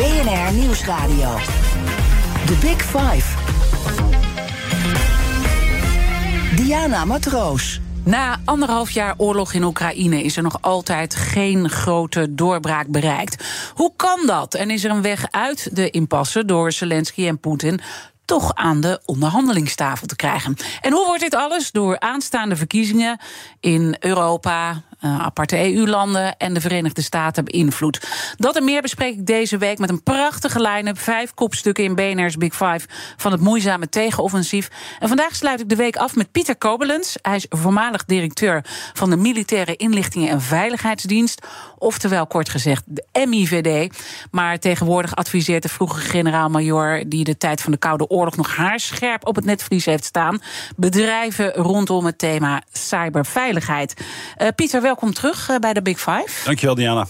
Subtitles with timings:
[0.00, 1.36] BNR Nieuwsradio.
[2.46, 3.36] The Big Five.
[6.56, 7.80] Diana Matroos.
[8.04, 13.44] Na anderhalf jaar oorlog in Oekraïne is er nog altijd geen grote doorbraak bereikt.
[13.74, 14.54] Hoe kan dat?
[14.54, 17.80] En is er een weg uit de impasse door Zelensky en Poetin
[18.24, 20.56] toch aan de onderhandelingstafel te krijgen.
[20.80, 21.70] En hoe wordt dit alles?
[21.70, 23.20] Door aanstaande verkiezingen
[23.60, 28.08] in Europa, uh, aparte EU-landen en de Verenigde Staten beïnvloed.
[28.36, 30.98] Dat en meer bespreek ik deze week met een prachtige line-up.
[30.98, 32.80] Vijf kopstukken in BNR's Big Five
[33.16, 34.70] van het moeizame tegenoffensief.
[34.98, 37.16] En vandaag sluit ik de week af met Pieter Kobelens.
[37.22, 41.46] Hij is voormalig directeur van de Militaire Inlichtingen en Veiligheidsdienst.
[41.78, 43.96] Oftewel, kort gezegd, de MIVD.
[44.30, 47.02] Maar tegenwoordig adviseert de vroege generaal-major...
[47.06, 50.40] die de tijd van de Koude Oorlog nog haarscherp op het netvlies heeft staan...
[50.76, 53.94] bedrijven rondom het thema cyberveiligheid.
[54.38, 56.44] Uh, Pieter, welkom terug uh, bij de Big Five.
[56.44, 57.06] Dankjewel, Diana.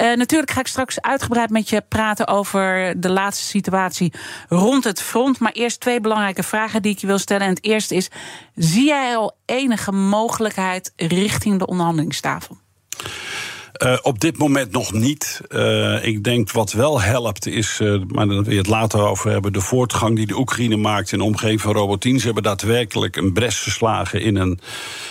[0.00, 4.12] Uh, natuurlijk ga ik straks uitgebreid met je praten over de laatste situatie
[4.48, 5.38] rond het front.
[5.38, 7.42] Maar eerst twee belangrijke vragen die ik je wil stellen.
[7.42, 8.08] En het eerste is:
[8.54, 12.58] zie jij al enige mogelijkheid richting de onderhandelingstafel?
[13.78, 15.40] Uh, op dit moment nog niet.
[15.48, 19.30] Uh, ik denk wat wel helpt is, uh, maar daar wil je het later over
[19.30, 22.18] hebben, de voortgang die de Oekraïne maakt in de omgeving van Robotien.
[22.18, 24.60] Ze hebben daadwerkelijk een bres geslagen in een,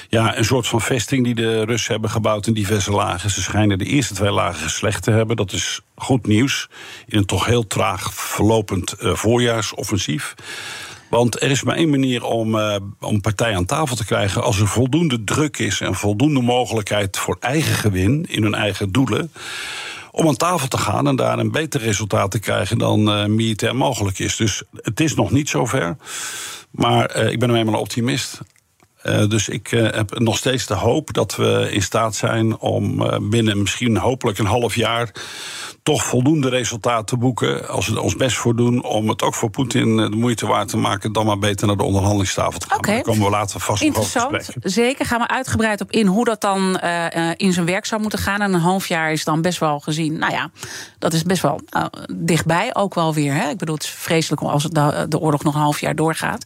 [0.09, 3.29] ja, een soort van vesting die de Russen hebben gebouwd in diverse lagen.
[3.29, 5.35] Ze schijnen de eerste twee lagen geslecht te hebben.
[5.35, 6.69] Dat is goed nieuws
[7.05, 10.35] in een toch heel traag verlopend voorjaarsoffensief.
[11.09, 14.43] Want er is maar één manier om, uh, om partij aan tafel te krijgen.
[14.43, 19.31] Als er voldoende druk is en voldoende mogelijkheid voor eigen gewin in hun eigen doelen.
[20.11, 23.75] Om aan tafel te gaan en daar een beter resultaat te krijgen dan uh, militair
[23.75, 24.35] mogelijk is.
[24.35, 25.97] Dus het is nog niet zover.
[26.71, 28.41] Maar uh, ik ben eenmaal een optimist.
[29.07, 33.01] Uh, dus ik uh, heb nog steeds de hoop dat we in staat zijn om
[33.01, 35.11] uh, binnen misschien hopelijk een half jaar
[35.83, 37.67] toch voldoende resultaat te boeken.
[37.69, 40.67] Als we er ons best voor doen om het ook voor Poetin de moeite waard
[40.67, 42.77] te maken, dan maar beter naar de onderhandelingstafel te gaan.
[42.77, 42.95] Okay.
[42.95, 44.31] Daar komen we later vast Interessant.
[44.31, 46.79] nog over Zeker, gaan we uitgebreid op in hoe dat dan
[47.35, 48.41] in zijn werk zou moeten gaan.
[48.41, 50.17] En een half jaar is dan best wel gezien.
[50.17, 50.49] Nou ja,
[50.99, 51.61] dat is best wel
[52.13, 53.33] dichtbij ook wel weer.
[53.33, 53.49] Hè?
[53.49, 56.45] Ik bedoel, het is vreselijk als het de, de oorlog nog een half jaar doorgaat.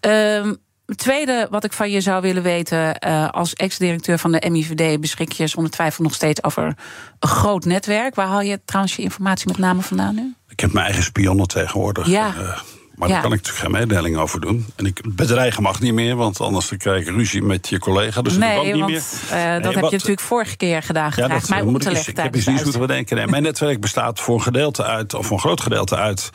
[0.00, 0.54] Ehm,
[0.86, 5.00] het tweede wat ik van je zou willen weten, uh, als ex-directeur van de MIVD
[5.00, 6.76] beschik je zonder twijfel nog steeds over
[7.18, 8.14] een groot netwerk.
[8.14, 10.34] Waar haal je trouwens je informatie met name vandaan nu?
[10.48, 12.06] Ik heb mijn eigen spionnen tegenwoordig.
[12.06, 12.34] Ja.
[12.38, 12.58] Uh,
[12.96, 13.14] maar Ja.
[13.14, 14.66] daar kan ik natuurlijk geen mededeling over doen.
[14.76, 18.22] En ik, bedreigen mag niet meer, want anders krijg ik ruzie met je collega.
[18.22, 19.00] Dus dat doe ik ook nee, niet want meer.
[19.00, 21.12] uh, dat Nee, heb wat- je natuurlijk vorige keer gedaan.
[21.12, 22.80] Gevraagd mij om moet te ik, leggen eens- ik heb tijdens eens de niet moeten
[22.80, 23.16] bedenken.
[23.16, 26.30] Nee, mijn netwerk bestaat voor een gedeelte uit, of voor een groot gedeelte uit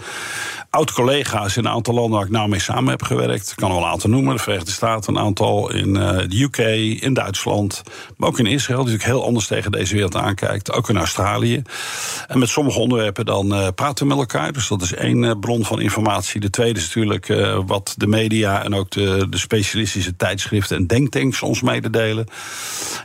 [0.70, 3.50] oud-collega's in een aantal landen waar ik nou mee samen heb gewerkt.
[3.50, 4.36] Ik kan er wel een aantal noemen.
[4.36, 6.58] De Verenigde Staten, een aantal in eh, de UK,
[7.02, 7.82] in Duitsland.
[8.18, 10.72] Maar ook in Israël, die natuurlijk heel anders tegen deze wereld aankijkt.
[10.72, 11.62] Ook in Australië.
[12.28, 14.52] En met sommige onderwerpen dan eh, praten we met elkaar.
[14.54, 16.40] Dus dat is één eh, bron van informatie.
[16.50, 20.88] De tweede is natuurlijk eh, wat de media en ook de, de specialistische tijdschriften en
[20.88, 22.28] denktanks ons mededelen.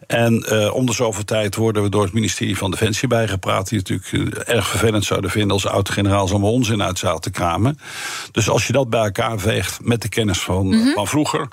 [0.06, 3.68] En eh, om de zoveel tijd worden we door het ministerie van Defensie bijgepraat.
[3.68, 4.12] Die natuurlijk
[4.46, 7.78] eh, erg vervelend zouden vinden als oud-generaals allemaal onzin uit zaten te kramen.
[8.32, 11.48] Dus als je dat bij elkaar veegt met de kennis van, van vroeger,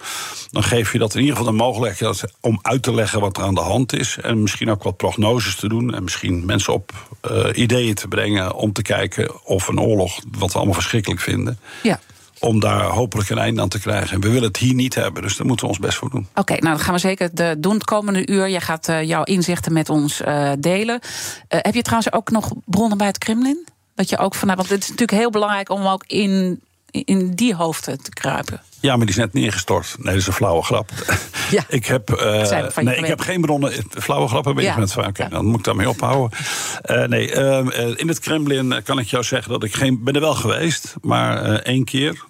[0.51, 3.43] dan geef je dat in ieder geval de mogelijkheid om uit te leggen wat er
[3.43, 4.17] aan de hand is.
[4.21, 5.93] En misschien ook wat prognoses te doen.
[5.93, 6.91] En misschien mensen op
[7.53, 11.59] ideeën te brengen om te kijken of een oorlog, wat we allemaal verschrikkelijk vinden.
[11.83, 11.99] Ja.
[12.39, 14.15] Om daar hopelijk een einde aan te krijgen.
[14.15, 16.27] En we willen het hier niet hebben, dus daar moeten we ons best voor doen.
[16.35, 18.49] Oké, nou dat gaan we zeker doen het komende uur.
[18.49, 20.99] Jij gaat eh, jouw inzichten met ons eh, delen.
[21.47, 23.67] Eh, heb je trouwens ook nog bronnen bij het Kremlin?
[23.95, 26.61] Dat je ook vanuit, want het is natuurlijk heel belangrijk om ook in,
[26.91, 28.61] in die hoofden te kruipen.
[28.79, 29.95] Ja, maar die is net neergestort.
[29.97, 30.89] Nee, dat is een flauwe grap.
[31.51, 31.63] Ja.
[31.67, 33.73] ik heb, eh, nee, ik heb geen bronnen.
[33.89, 34.77] Flauwe grappen ben je Ja.
[34.77, 34.97] met.
[34.97, 35.29] Oké, Ja.
[35.29, 36.37] dan moet ik daarmee ophouden.
[36.81, 40.03] Eh, nee, ehm, eh, in het Kremlin kan ik jou zeggen dat ik geen.
[40.03, 42.25] ben er wel geweest, maar één keer.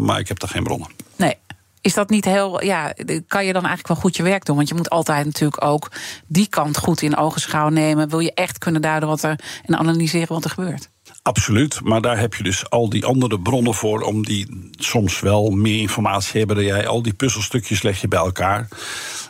[0.00, 0.88] Maar ik heb daar geen bronnen.
[1.16, 1.34] Nee.
[1.80, 2.64] Is dat niet heel.
[2.64, 2.92] Ja,
[3.26, 4.56] kan je dan eigenlijk wel goed je werk doen?
[4.56, 5.90] Want je moet altijd natuurlijk ook
[6.26, 8.08] die kant goed in ogenschouw nemen.
[8.08, 9.38] Wil je echt kunnen duiden wat er.
[9.64, 10.88] en analyseren wat er gebeurt?
[11.22, 15.50] Absoluut, maar daar heb je dus al die andere bronnen voor om die soms wel
[15.50, 16.86] meer informatie hebben dan jij.
[16.86, 18.68] Al die puzzelstukjes leg je bij elkaar.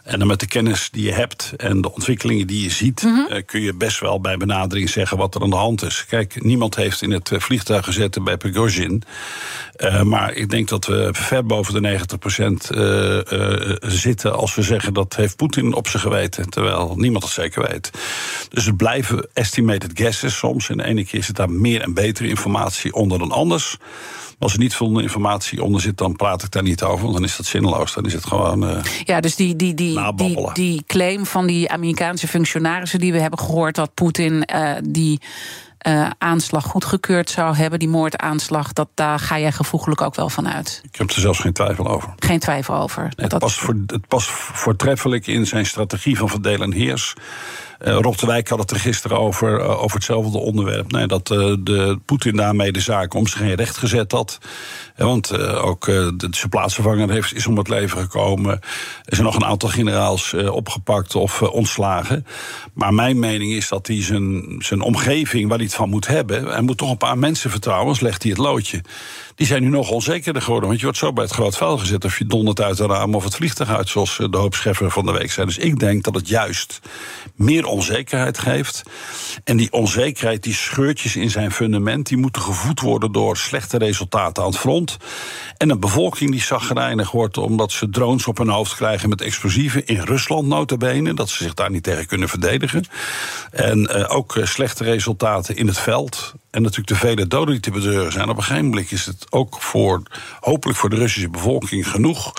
[0.04, 3.32] En dan met de kennis die je hebt en de ontwikkelingen die je ziet, Mhm.
[3.32, 6.04] eh, kun je best wel bij benadering zeggen wat er aan de hand is.
[6.08, 9.02] Kijk, niemand heeft in het eh, vliegtuig gezeten bij Prigozhin.
[9.76, 14.62] Eh, maar ik denk dat we ver boven de 90% eh, eh, zitten als we
[14.62, 16.50] zeggen dat heeft Poetin op zijn geweten.
[16.50, 17.90] Terwijl niemand het zeker weet.
[18.48, 20.68] Dus het blijven estimated guesses soms.
[20.68, 23.76] En de ene keer zit daar meer en betere informatie onder dan anders.
[24.38, 27.02] Als er niet voldoende informatie onder zit, dan praat ik daar niet over.
[27.02, 27.94] Want dan is dat zinloos.
[27.94, 28.68] Dan is het gewoon.
[28.68, 30.00] eh, Ja, dus die, die, die,
[30.52, 35.20] die, claim van die Amerikaanse functionarissen die we hebben gehoord dat Poetin eh, die
[35.78, 40.48] eh, aanslag goedgekeurd zou hebben, die moordaanslag, dat daar ga jij gevoeglijk ook wel van
[40.48, 40.80] uit.
[40.84, 42.12] ik heb er zelfs geen twijfel over.
[42.16, 43.02] Geen twijfel over.
[43.02, 47.14] Nee, het, dat, past voor, het past voortreffelijk in zijn strategie van verdelen en heers.
[47.80, 50.92] Eh, Rob de Wijk had het er gisteren over, eh, over hetzelfde onderwerp.
[50.92, 54.38] Nee, dat eh, de Poetin daarmee de zaak om heen recht gezet had.
[54.96, 58.52] Want ook de, zijn plaatsvervanger heeft, is om het leven gekomen.
[59.04, 62.26] Er zijn nog een aantal generaals opgepakt of ontslagen.
[62.74, 66.44] Maar mijn mening is dat hij zijn, zijn omgeving, waar hij het van moet hebben...
[66.44, 68.82] hij moet toch een paar mensen vertrouwen, anders legt hij het loodje.
[69.34, 72.04] Die zijn nu nog onzekerder geworden, want je wordt zo bij het groot vuil gezet...
[72.04, 75.06] of je dondert uit de raam of het vliegtuig uit, zoals de hoop scheffer van
[75.06, 75.46] de week zei.
[75.46, 76.80] Dus ik denk dat het juist
[77.34, 78.82] meer onzekerheid geeft.
[79.44, 82.06] En die onzekerheid, die scheurtjes in zijn fundament...
[82.06, 84.96] die moeten gevoed worden door slechte resultaten aan het front.
[85.56, 87.38] En een bevolking die zagrijnig wordt...
[87.38, 89.86] omdat ze drones op hun hoofd krijgen met explosieven...
[89.86, 92.84] in Rusland notabene, dat ze zich daar niet tegen kunnen verdedigen.
[93.50, 96.34] En eh, ook eh, slechte resultaten in het veld...
[96.50, 98.28] En natuurlijk de vele doden die te betreuren zijn.
[98.28, 100.02] Op een gegeven moment is het ook voor,
[100.40, 102.32] hopelijk voor de Russische bevolking genoeg.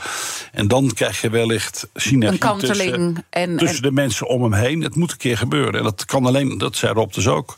[0.52, 4.81] En dan krijg je wellicht synergie tussen, en- tussen en- de mensen om hem heen.
[4.81, 5.74] Het moet een keer gebeuren.
[5.74, 7.56] En dat kan alleen, dat zei Rob dus ook.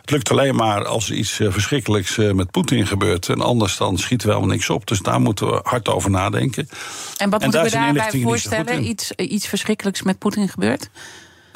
[0.00, 3.28] Het lukt alleen maar als er iets eh, verschrikkelijks eh, met Poetin gebeurt.
[3.28, 4.86] En anders dan schieten we helemaal niks op.
[4.86, 6.68] Dus daar moeten we hard over nadenken.
[7.16, 8.84] en wat en moeten daar we daarbij voorstellen?
[8.84, 10.90] Iets, iets verschrikkelijks met Poetin gebeurt?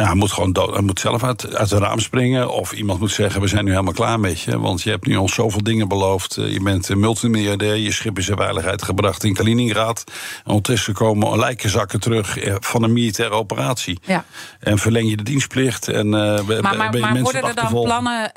[0.03, 0.73] Nou, hij moet gewoon dood.
[0.73, 2.51] Hij moet zelf uit, uit het raam springen.
[2.51, 4.59] Of iemand moet zeggen: We zijn nu helemaal klaar met je.
[4.59, 6.37] Want je hebt nu ons zoveel dingen beloofd.
[6.37, 7.77] Eh, Je bent een multimiljardair.
[7.77, 10.05] Je schip is in veiligheid gebracht in Kaliningrad.
[10.45, 13.99] En ondertussen komen lijkenzakken terug eh, van een militaire operatie.
[14.03, 14.25] Ja.
[14.61, 15.89] En verleng je de dienstplicht.
[15.89, 18.31] En, eh, Maar, ben maar, je maar mensen worden er dan plannen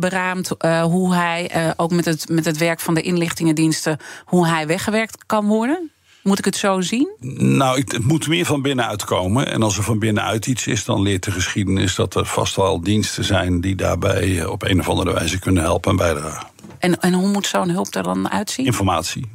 [0.00, 0.52] beraamd
[0.82, 5.46] hoe hij, ook met het, met het werk van de inlichtingendiensten, hoe hij weggewerkt kan
[5.46, 5.92] worden?
[6.24, 7.08] Moet ik het zo zien?
[7.38, 9.46] Nou, het, moet meer van binnenuit komen.
[9.46, 12.80] En als er van binnenuit iets is, dan leert de geschiedenis dat er vast wel
[12.80, 16.46] diensten zijn die daarbij eh, op een of andere wijze kunnen helpen en bijdragen.
[16.78, 18.66] En, en hoe moet zo'n hulp er dan uitzien?
[18.66, 19.30] Informatie.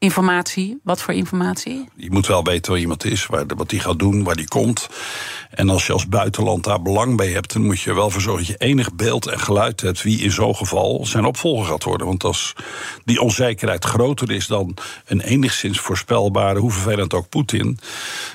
[0.00, 1.88] Informatie, wat voor informatie?
[1.96, 4.88] Je moet wel weten waar iemand is, waar, wat hij gaat doen, waar hij komt.
[5.50, 8.20] En als je als buitenland daar belang bij hebt, dan moet je er wel voor
[8.20, 11.84] zorgen dat je enig beeld en geluid hebt wie in zo'n geval zijn opvolger gaat
[11.84, 12.06] worden.
[12.06, 12.52] Want als
[13.04, 17.78] die onzekerheid groter is dan een enigszins voorspelbare, hoe vervelend ook Poetin.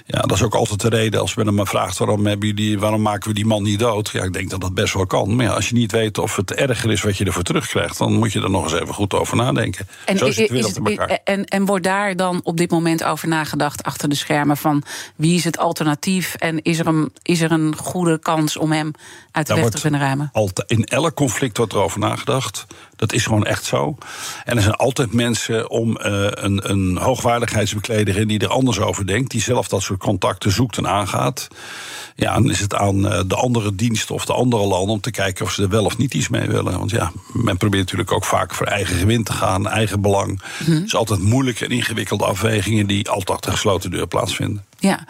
[0.05, 3.01] Ja, dat is ook altijd de reden als men hem vraagt waarom, hebben jullie, waarom
[3.01, 4.09] maken we die man niet dood.
[4.09, 5.35] Ja, ik denk dat dat best wel kan.
[5.35, 8.13] Maar ja, als je niet weet of het erger is wat je ervoor terugkrijgt, dan
[8.13, 9.87] moet je er nog eens even goed over nadenken.
[10.15, 11.19] Zo zit de wereld in elkaar.
[11.23, 14.83] en, en wordt daar dan op dit moment over nagedacht achter de schermen van
[15.15, 18.91] wie is het alternatief en is er een, is er een goede kans om hem
[19.31, 20.29] uit de weg te kunnen ruimen?
[20.33, 22.65] Altijd, in elk conflict wordt er over nagedacht.
[22.95, 23.97] Dat is gewoon echt zo.
[24.43, 29.31] En er zijn altijd mensen om eh, een, een hoogwaardigheidsbekleder die er anders over denkt,
[29.31, 31.47] die zelf dat soort contacten zoekt en aangaat.
[32.15, 35.11] Ja, dan is het aan eh, de andere diensten of de andere landen om te
[35.11, 36.77] kijken of ze er wel of niet iets mee willen.
[36.77, 40.41] Want ja, men probeert natuurlijk ook vaak voor eigen gewin te gaan, eigen belang.
[40.57, 44.65] Het is altijd en ingewikkelde afwegingen die altijd achter gesloten deur plaatsvinden.
[44.79, 45.05] Ja.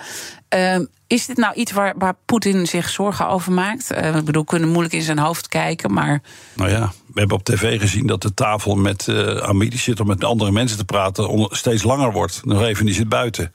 [0.48, 3.91] Ehm, is dit nou iets waar, waar Poetin zich zorgen over maakt?
[3.91, 6.22] Eh, ik bedoel, we kunnen moeilijk in zijn hoofd kijken, maar
[6.53, 10.24] Nou ja, we hebben op tv gezien dat de tafel met uh, zit om met
[10.24, 12.41] andere mensen te praten steeds langer wordt.
[12.45, 13.53] Nog even, die zit buiten.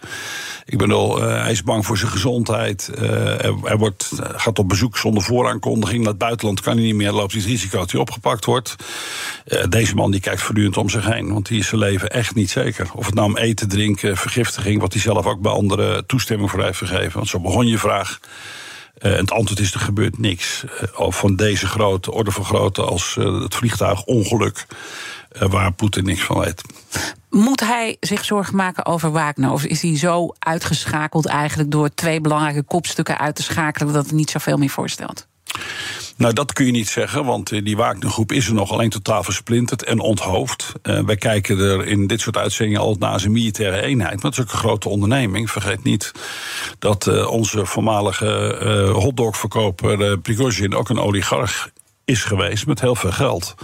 [0.64, 2.90] Ik bedoel, uh, hij is bang voor zijn gezondheid.
[2.94, 3.08] Uh,
[3.62, 5.98] hij, wordt, gaat op bezoek zonder vooraankondiging.
[5.98, 8.76] Naar het buitenland kan hij niet meer, loopt hij het risico dat hij opgepakt wordt.
[9.46, 12.34] Uh, deze man die kijkt voortdurend om zich heen, want die is zijn leven echt
[12.34, 12.88] niet zeker.
[12.94, 16.62] Of het nou om eten, drinken, vergiftiging, wat hij zelf ook bij anderen toestemming voor
[16.62, 17.12] heeft gegeven.
[17.12, 18.20] Want begon je vraag.
[18.98, 20.64] Uh, het antwoord is: er gebeurt niks.
[20.98, 24.66] Uh, van deze grote orde van grootte als uh, het vliegtuigongeluk.
[25.38, 26.62] waar Poetin niks van weet.
[27.30, 29.52] Moet hij zich zorgen maken over Wagner?
[29.52, 34.14] Of is hij zo uitgeschakeld eigenlijk door twee belangrijke kopstukken uit te schakelen dat het
[34.14, 35.26] niet zoveel meer voorstelt?
[36.18, 39.84] Nou, dat kun je niet zeggen, want die Wagnergroep is er nog alleen totaal versplinterd
[39.84, 40.72] en onthoofd.
[40.82, 44.30] Uh, wij kijken er in dit soort uitzendingen altijd naar als een militaire eenheid, maar
[44.30, 45.50] het is ook een grote onderneming.
[45.50, 46.12] Vergeet niet
[46.78, 51.70] dat uh, onze voormalige uh, hotdogverkoper Prigozhin ook een oligarch
[52.04, 53.54] is geweest met heel veel geld.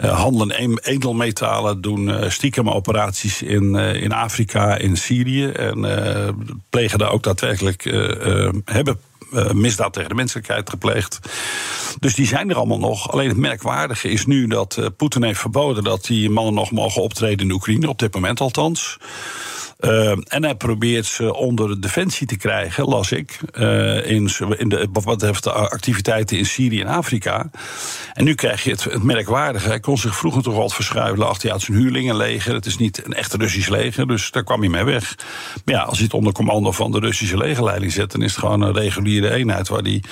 [0.00, 5.46] Uh, handelen edelmetalen, doen uh, stiekem operaties in, in Afrika, in Syrië.
[5.46, 5.86] En
[6.70, 7.82] plegen daar ook daadwerkelijk,
[8.64, 8.98] hebben
[9.52, 11.18] misdaad tegen de menselijkheid gepleegd.
[11.98, 13.10] Dus die zijn er allemaal nog.
[13.10, 17.46] Alleen het merkwaardige is nu dat Poetin heeft verboden dat die mannen nog mogen optreden
[17.46, 18.98] in Oekraïne, op dit moment althans.
[19.84, 23.38] Uh, en hij probeert ze onder de defensie te krijgen, las ik.
[23.54, 27.50] Uh, in, in de, wat betreft de activiteiten in Syrië en Afrika.
[28.12, 29.68] En nu krijg je het, het merkwaardige.
[29.68, 32.54] Hij kon zich vroeger toch wat verschuilen achter ja, het zijn huurlingenleger.
[32.54, 35.14] Het is niet een echt Russisch leger, dus daar kwam hij mee weg.
[35.64, 38.40] Maar ja, als hij het onder commando van de Russische legerleiding zet, dan is het
[38.40, 40.04] gewoon een reguliere eenheid waar die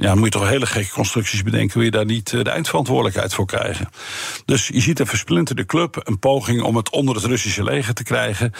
[0.00, 1.76] ja, moet je toch hele gekke constructies bedenken.
[1.76, 3.88] Wil je daar niet eh, de eindverantwoordelijkheid voor krijgen?
[4.44, 8.02] Dus je ziet een versplinterde club, een poging om het onder het Russische leger te
[8.02, 8.52] krijgen.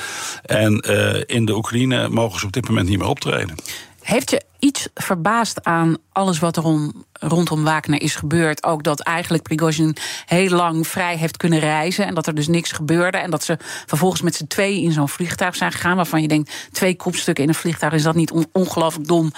[0.43, 3.55] En uh, in de Oekraïne mogen ze op dit moment niet meer optreden.
[4.03, 8.65] Heeft je iets verbaasd aan alles wat er om, rondom Wagner is gebeurd?
[8.65, 12.07] Ook dat eigenlijk Prigozhin heel lang vrij heeft kunnen reizen...
[12.07, 13.19] en dat er dus niks gebeurde.
[13.19, 15.97] En dat ze vervolgens met z'n twee in zo'n vliegtuig zijn gegaan...
[15.97, 17.93] waarvan je denkt, twee kopstukken in een vliegtuig...
[17.93, 19.33] is dat niet ongelooflijk dom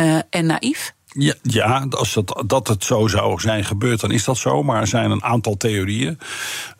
[0.00, 0.94] uh, en naïef?
[1.18, 4.62] Ja, ja als dat, dat het zo zou zijn gebeurd, dan is dat zo.
[4.62, 6.18] Maar er zijn een aantal theorieën.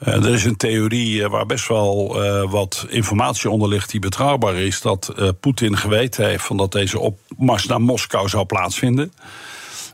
[0.06, 4.00] Uh, er is een theorie eh, waar best wel uh, wat informatie onder ligt die
[4.00, 4.80] betrouwbaar is.
[4.80, 9.12] Dat Poetin geweten heeft van dat deze opmars naar Moskou zou plaatsvinden.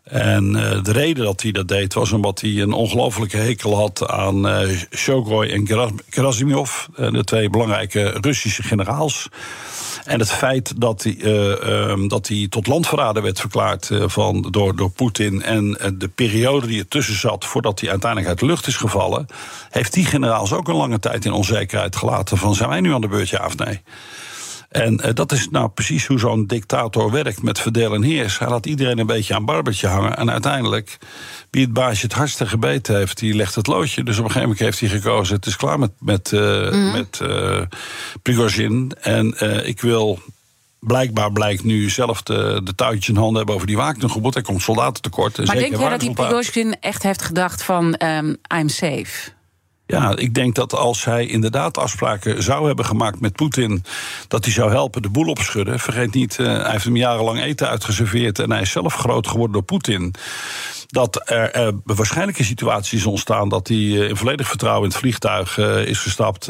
[0.03, 4.07] En uh, de reden dat hij dat deed was omdat hij een ongelofelijke hekel had
[4.09, 9.29] aan uh, Shogoi en Gerasimov, de twee belangrijke Russische generaals.
[10.05, 14.91] En het feit dat hij, um, dat hij tot landverrader werd verklaard van, door, door
[14.91, 15.43] Poetin.
[15.43, 19.27] En de periode die ertussen zat voordat hij uiteindelijk uit de lucht is gevallen.
[19.71, 23.01] heeft die generaals ook een lange tijd in onzekerheid gelaten: van zijn wij nu aan
[23.01, 23.81] de beurt, ja of nee?
[24.71, 28.39] En uh, dat is nou precies hoe zo'n dictator werkt met verdeel en heers.
[28.39, 30.17] Hij laat iedereen een beetje aan barbertje hangen.
[30.17, 30.99] En uiteindelijk,
[31.51, 34.05] wie het baasje het hardste gebeten heeft, die legt het loodje.
[34.05, 36.93] Dus op een gegeven moment heeft hij gekozen: het is klaar met, met, uh, mm.
[36.93, 37.61] met uh,
[38.23, 38.93] Prigozhin.
[39.01, 39.35] En
[39.67, 40.19] ik wil
[40.81, 44.35] blijkbaar blijkt nu zelf de, de touwtjes in handen hebben over die Wagner-gebod.
[44.35, 45.47] Er komt soldaten tekort.
[45.47, 49.31] Maar denk jij dat die Prigozhin echt heeft gedacht van um, I'm safe?
[49.91, 53.85] Ja, ik denk dat als hij inderdaad afspraken zou hebben gemaakt met Poetin.
[54.29, 55.79] dat hij zou helpen de boel opschudden.
[55.79, 58.39] Vergeet niet, uh, hij heeft hem jarenlang eten uitgeserveerd.
[58.39, 60.15] en hij is zelf groot geworden door Poetin.
[60.87, 63.49] Dat er uh, waarschijnlijk een situatie is ontstaan.
[63.49, 66.47] dat hij uh, in volledig vertrouwen in het vliegtuig is gestapt.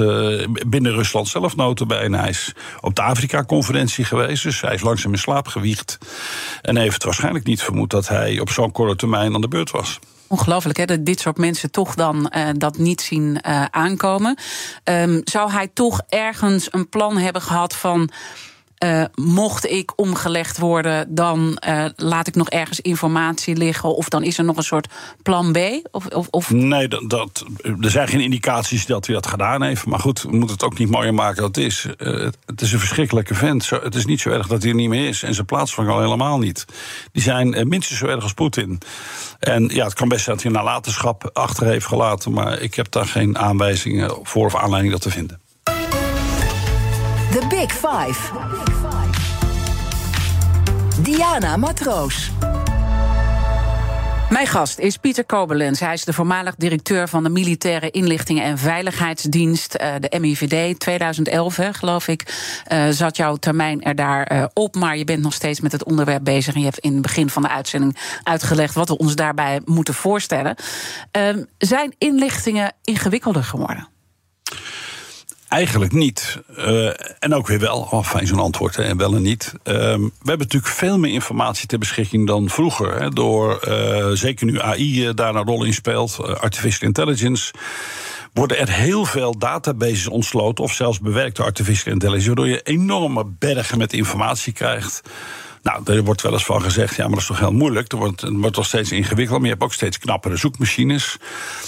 [0.66, 2.16] binnen Rusland zelf notabene.
[2.16, 4.42] Hij is op de Afrika-conferentie geweest.
[4.42, 5.98] Dus hij is langzaam in slaap gewiegd.
[6.62, 9.98] En heeft waarschijnlijk niet vermoed dat hij op zo'n korte termijn aan de beurt was.
[10.32, 14.38] Ongelooflijk hè, dat dit soort mensen toch dan uh, dat niet zien uh, aankomen.
[14.84, 18.10] Um, zou hij toch ergens een plan hebben gehad van.
[18.84, 23.96] Uh, mocht ik omgelegd worden, dan uh, laat ik nog ergens informatie liggen.
[23.96, 24.88] Of dan is er nog een soort
[25.22, 25.58] plan B?
[25.90, 26.50] Of, of, of...
[26.50, 27.44] Nee, dat, dat,
[27.80, 29.86] er zijn geen indicaties dat hij dat gedaan heeft.
[29.86, 31.86] Maar goed, we moeten het ook niet mooier maken dan het is.
[31.98, 33.64] Uh, het is een verschrikkelijke vent.
[33.64, 35.22] Zo, het is niet zo erg dat hij er niet meer is.
[35.22, 36.64] En zijn plaatsvang al helemaal niet.
[37.12, 38.78] Die zijn minstens zo erg als Poetin.
[39.38, 42.32] En ja, het kan best zijn dat hij een nalatenschap achter heeft gelaten.
[42.32, 45.40] Maar ik heb daar geen aanwijzingen voor of aanleiding dat te vinden.
[47.30, 48.32] The Big Five.
[51.02, 52.30] Diana Matroos.
[54.30, 55.80] Mijn gast is Pieter Kobelens.
[55.80, 60.80] Hij is de voormalig directeur van de Militaire Inlichtingen en Veiligheidsdienst, uh, de MIVD.
[60.80, 64.74] 2011, hè, geloof ik, uh, zat jouw termijn er daar uh, op.
[64.74, 66.54] Maar je bent nog steeds met het onderwerp bezig.
[66.54, 69.94] En je hebt in het begin van de uitzending uitgelegd wat we ons daarbij moeten
[69.94, 70.54] voorstellen.
[71.10, 73.88] Ehm, zijn inlichtingen ingewikkelder geworden?
[75.50, 76.38] Eigenlijk niet.
[76.58, 76.86] Uh,
[77.18, 77.88] en ook weer wel.
[77.90, 79.52] Oh, fijn zo'n antwoord, hè, en wel en niet.
[79.54, 83.00] Uh, we hebben natuurlijk veel meer informatie ter beschikking dan vroeger.
[83.00, 87.52] Hè, door, uh, zeker nu AI eh, daar een rol in speelt, artificial intelligence
[88.32, 93.78] worden er heel veel databases ontsloten, of zelfs bewerkte artificial intelligence, waardoor je enorme bergen
[93.78, 95.02] met informatie krijgt.
[95.62, 97.92] Nou, er wordt wel eens van gezegd, ja, maar dat is toch heel moeilijk.
[97.92, 101.16] Er wordt, het wordt toch steeds ingewikkelder, maar je hebt ook steeds knappere zoekmachines.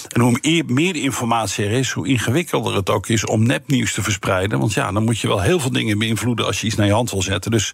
[0.08, 4.58] En hoe meer informatie er is, hoe ingewikkelder het ook is om nepnieuws te verspreiden.
[4.58, 6.92] Want ja, dan moet je wel heel veel dingen beïnvloeden als je iets naar je
[6.92, 7.50] hand wil zetten.
[7.50, 7.72] Dus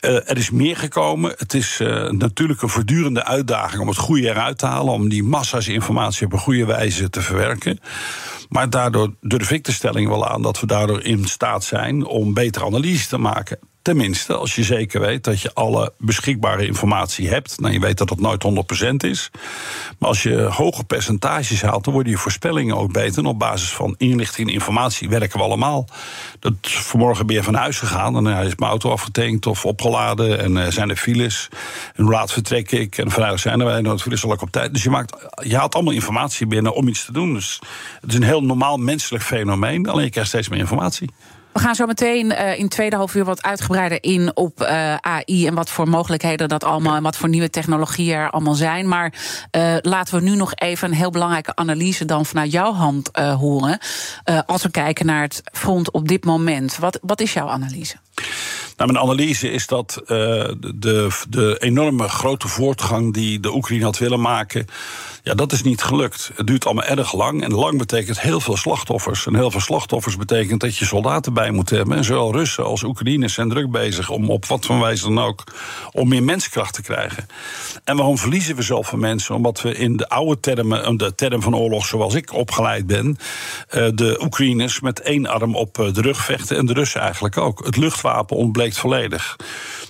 [0.00, 1.34] uh, er is meer gekomen.
[1.36, 5.22] Het is uh, natuurlijk een voortdurende uitdaging om het goede eruit te halen, om die
[5.22, 7.80] massa's informatie op een goede wijze te verwerken.
[8.48, 12.34] Maar daardoor durf ik de stelling wel aan dat we daardoor in staat zijn om
[12.34, 17.60] betere analyse te maken Tenminste, als je zeker weet dat je alle beschikbare informatie hebt.
[17.60, 19.30] Nou, je weet dat dat nooit 100% is.
[19.98, 23.18] Maar als je hoge percentages haalt, dan worden je voorspellingen ook beter.
[23.18, 25.88] En op basis van inlichting en informatie werken we allemaal.
[26.40, 30.38] Dat, vanmorgen ben je van huis gegaan en is mijn auto afgetankt of opgeladen.
[30.38, 31.48] En uh, zijn er files.
[31.94, 32.98] En hoe laat vertrek ik?
[32.98, 34.72] En vrijdag zijn er wij, de files zal ik op tijd.
[34.72, 37.34] Dus je, maakt, je haalt allemaal informatie binnen om iets te doen.
[37.34, 37.60] Dus
[38.00, 39.88] het is een heel normaal menselijk fenomeen.
[39.88, 41.10] Alleen je krijgt steeds meer informatie.
[41.52, 45.46] We gaan zo meteen uh, in tweede half uur wat uitgebreider in op uh, AI
[45.46, 48.88] en wat voor mogelijkheden dat allemaal en wat voor nieuwe technologieën er allemaal zijn.
[48.88, 49.12] Maar
[49.56, 53.78] uh, laten we nu nog even een heel belangrijke analyse dan vanuit jouw hand horen.
[54.46, 56.76] als we kijken naar het front op dit moment.
[56.76, 57.96] Wat, wat is jouw analyse?
[58.76, 64.20] Nou, mijn analyse is dat de, de enorme grote voortgang die de Oekraïne had willen
[64.20, 64.66] maken
[65.28, 66.30] ja, dat is niet gelukt.
[66.34, 67.42] Het duurt allemaal erg lang.
[67.42, 69.26] En lang betekent heel veel slachtoffers.
[69.26, 71.96] En heel veel slachtoffers betekent dat je soldaten bij moet hebben.
[71.96, 75.44] En zowel Russen als Oekraïners zijn druk bezig om op wat voor wijze dan ook.
[75.92, 77.26] om meer menskracht te krijgen.
[77.84, 79.34] En waarom verliezen we zoveel mensen?
[79.34, 83.16] Omdat we in de oude termen, de term van oorlog zoals ik opgeleid ben.
[83.68, 86.56] Eh, de Oekraïners met één arm op eh, de rug vechten.
[86.56, 87.64] en de Russen eigenlijk ook.
[87.64, 89.36] Het luchtwapen ontbleekt volledig.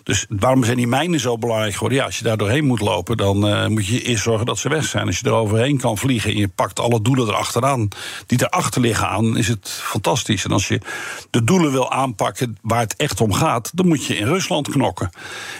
[0.02, 1.98] Dus waarom zijn die mijnen zo belangrijk geworden?
[1.98, 4.84] Ja, als je daar doorheen moet lopen, dan moet je eerst zorgen dat ze weg
[4.84, 5.06] zijn.
[5.06, 7.88] Als je er overheen kan vliegen en je pakt alle doelen erachteraan,
[8.26, 10.44] die erachter liggen aan, is het fantastisch.
[10.44, 10.80] En als je
[11.30, 15.10] de doelen wil aanpakken waar het echt om gaat, dan moet je in Rusland knokken.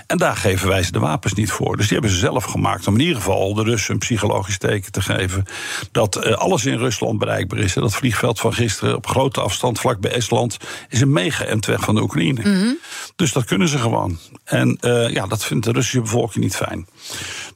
[0.07, 1.77] En daar geven wij ze de wapens niet voor.
[1.77, 4.93] Dus die hebben ze zelf gemaakt om in ieder geval de Russen een psychologisch teken
[4.93, 5.45] te geven
[5.93, 7.77] dat uh, alles in Rusland bereikbaar is.
[7.77, 10.57] En dat vliegveld van gisteren op grote afstand vlak bij Estland
[10.89, 12.41] is een mega-entweg van de Oekraïne.
[12.41, 12.79] Mm -hmm.
[13.17, 14.19] Dus dat kunnen ze gewoon.
[14.45, 16.87] En uh, ja, dat vindt de Russische bevolking niet fijn.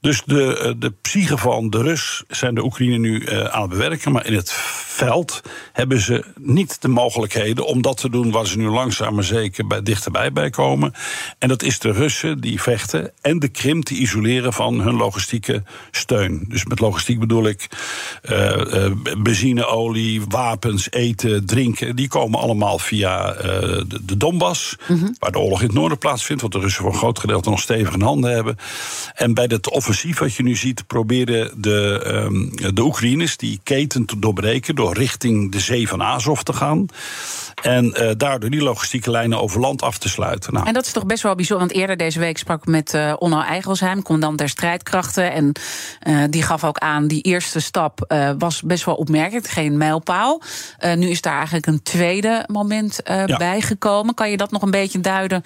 [0.01, 3.71] Dus de, eh, de psyche van de Rus zijn de Oekraïne nu uh, aan het
[3.71, 4.13] bewerken.
[4.13, 4.51] Maar in het
[4.93, 5.41] veld
[5.73, 9.67] hebben ze niet de mogelijkheden om dat te doen waar ze nu langzaam maar zeker
[9.67, 10.93] bij, dichterbij bij komen.
[11.39, 15.63] En dat is de Russen die vechten en de Krim te isoleren van hun logistieke
[15.91, 16.45] steun.
[16.49, 17.69] Dus met logistiek bedoel ik
[18.31, 21.97] uh, benzine, olie, wapens, eten, drinken.
[21.97, 25.17] Die komen allemaal via de, de, Donbass, mm -hmm.
[25.19, 26.43] waar de oorlog in het noorden plaatsvindt.
[26.43, 28.57] Wat de Russen voor een groot gedeelte nog stevig in handen hebben.
[29.15, 34.05] En bij het offensief wat je nu ziet, proberen de, um, de Oekraïners die keten
[34.05, 36.87] te doorbreken door richting de zee van Azov te gaan.
[37.63, 40.53] En uh, daardoor die logistieke lijnen over land af te sluiten.
[40.53, 40.67] Nou.
[40.67, 41.67] En dat is toch best wel bijzonder.
[41.67, 45.33] Want eerder deze week sprak ik met uh, Onno Eigelsheim, commandant der strijdkrachten.
[45.33, 45.53] En
[46.09, 49.49] uh, die gaf ook aan, die eerste stap was best wel opmerkelijk.
[49.49, 50.43] Geen mijlpaal.
[50.97, 53.37] nu is daar eigenlijk een tweede moment ja.
[53.37, 54.15] bijgekomen.
[54.15, 55.43] Kan je dat nog een beetje duiden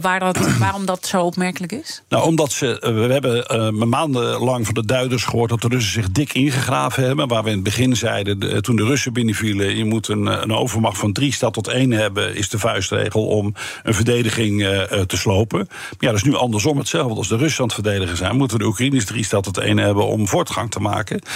[0.00, 2.02] waar dat, waarom dat zo opmerkelijk is?
[2.08, 2.78] Nou, omdat ze.
[2.80, 7.28] we hebben maandenlang van de duiders gehoord dat de Russen zich dik ingegraven hebben.
[7.28, 10.52] Waar we in het begin zeiden, de, toen de Russen binnenvielen, je moet een, een
[10.52, 15.16] overmacht van drie staat tot één hebben, is de vuistregel om een verdediging uh, te
[15.16, 15.58] slopen.
[15.68, 17.14] Maar ja, dat is nu andersom hetzelfde.
[17.14, 20.06] Als de Russen aan het verdedigen zijn, moeten de Oekraïners drie staat tot één hebben
[20.06, 21.16] om voortgang te maken.
[21.16, 21.26] En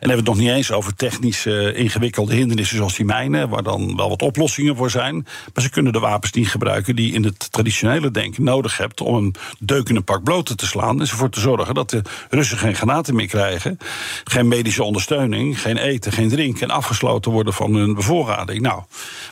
[0.00, 3.48] dan hebben we het nog niet eens over technisch uh, ingewikkelde hindernissen zoals die mijnen,
[3.48, 5.14] waar dan wel wat oplossingen voor zijn.
[5.54, 9.14] Maar ze kunnen de wapens niet gebruiken die in het traditionele denken nodig hebt om
[9.14, 11.00] een deuk in een pak bloten te slaan.
[11.00, 13.78] En ervoor te zorgen dat de Russen geen granaten meer krijgen,
[14.24, 18.60] geen medische ondersteuning, geen eten, geen drinken en afgesloten worden van hun bevoorrading.
[18.60, 18.82] Nou,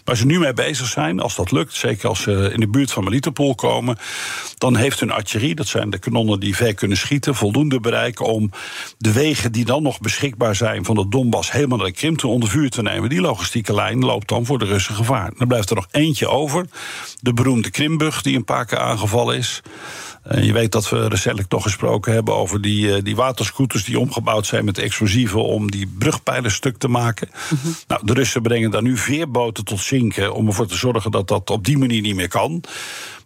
[0.09, 2.93] Waar ze nu mee bezig zijn, als dat lukt, zeker als ze in de buurt
[2.93, 3.99] van Melitopol komen,
[4.59, 8.51] dan heeft hun artillerie, dat zijn de kanonnen die ver kunnen schieten, voldoende bereik om
[8.99, 12.27] de wegen die dan nog beschikbaar zijn van de Donbass helemaal naar de Krim te
[12.27, 13.09] onder vuur te nemen.
[13.09, 15.33] Die logistieke lijn loopt dan voor de Russen gevaar.
[15.37, 16.67] Dan blijft er nog eentje over,
[17.21, 19.63] de beroemde Krimbug, die een paar keer aangevallen is.
[20.29, 23.99] En je weet dat we recentelijk toch gesproken hebben over die, uh, die waterscooters die
[23.99, 27.29] omgebouwd zijn met explosieven om die brugpijlen stuk te maken.
[27.51, 27.75] Mm -hmm.
[27.87, 31.51] Nou, de Russen brengen daar nu veerboten tot zinken om ervoor te zorgen dat dat
[31.51, 32.65] op die manier niet meer kan.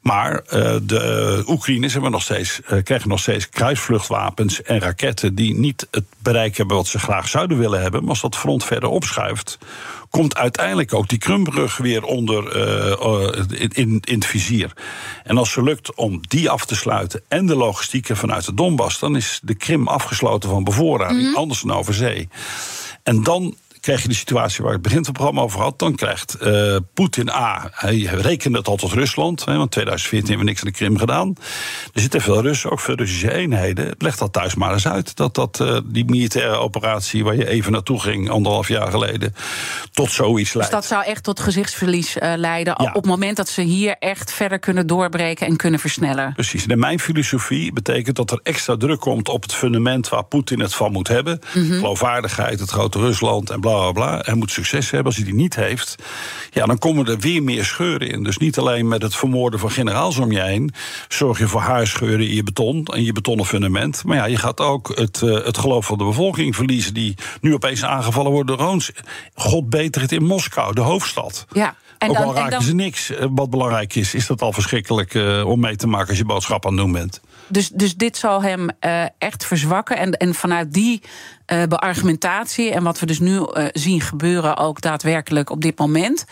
[0.03, 5.55] Maar uh, de Oekraïners hebben nog steeds, uh, krijgen nog steeds kruisvluchtwapens en raketten die
[5.55, 8.01] niet het bereik hebben wat ze graag zouden willen hebben.
[8.01, 9.59] Maar als dat front verder opschuift,
[10.13, 14.73] komt uiteindelijk ook die Krumbrug weer onder uh, in, in, in het vizier.
[15.25, 18.99] En als het lukt om die af te sluiten en de logistieken vanuit de Donbass,
[18.99, 21.37] dan is de Krim afgesloten van bevoorrading, mm -hmm.
[21.37, 22.29] anders dan over zee.
[23.03, 25.79] En dan krijg je de situatie waar ik het begin van het programma over had.
[25.79, 27.71] Dan krijgt uh, Poetin A.
[27.73, 29.45] Hij rekende het al tot Rusland.
[29.45, 31.35] Hè, want 2014 hebben we niks aan de Krim gedaan.
[31.93, 33.95] Er zitten veel Russen, ook veel Russische eenheden.
[33.99, 35.17] Leg dat thuis maar eens uit.
[35.17, 39.35] Dat, dat uh, die militaire operatie waar je even naartoe ging, anderhalf jaar geleden,
[39.93, 40.71] tot zoiets leidt.
[40.71, 42.75] Dus dat zou echt tot gezichtsverlies uh, leiden.
[42.79, 42.89] Ja.
[42.89, 46.33] Op het moment dat ze hier echt verder kunnen doorbreken en kunnen versnellen.
[46.33, 46.67] Precies.
[46.67, 50.75] En mijn filosofie betekent dat er extra druk komt op het fundament waar Poetin het
[50.75, 51.41] van moet hebben.
[51.55, 51.79] Mm -hmm.
[51.79, 54.23] Geloofwaardigheid, het grote Rusland en bla bla bla bla.
[54.25, 55.07] Hij moet succes hebben.
[55.07, 55.95] Als hij die niet heeft,
[56.51, 58.23] ja, dan komen er weer meer scheuren in.
[58.23, 60.75] Dus niet alleen met het vermoorden van generaals om je heen.
[61.09, 64.05] zorg je voor haarscheuren in je beton en je betonnen fundament.
[64.05, 66.95] Maar ja, je gaat ook het, uh, het geloof van de bevolking verliezen.
[66.95, 68.91] die nu opeens aangevallen worden door drones.
[69.35, 71.47] God beter het in Moskou, de hoofdstad.
[71.53, 71.75] Ja.
[71.99, 73.11] En Ook dan, al raken ze niks.
[73.11, 76.25] Eh, wat belangrijk is, is dat al verschrikkelijk uh, om mee te maken als je
[76.25, 77.21] boodschap aan het doen bent.
[77.47, 79.97] Dus, dus dit zal hem uh, echt verzwakken.
[79.97, 81.03] En, en vanuit die
[81.53, 86.25] uh, beargumentatie en wat we dus nu uh, zien gebeuren, ook daadwerkelijk op dit moment.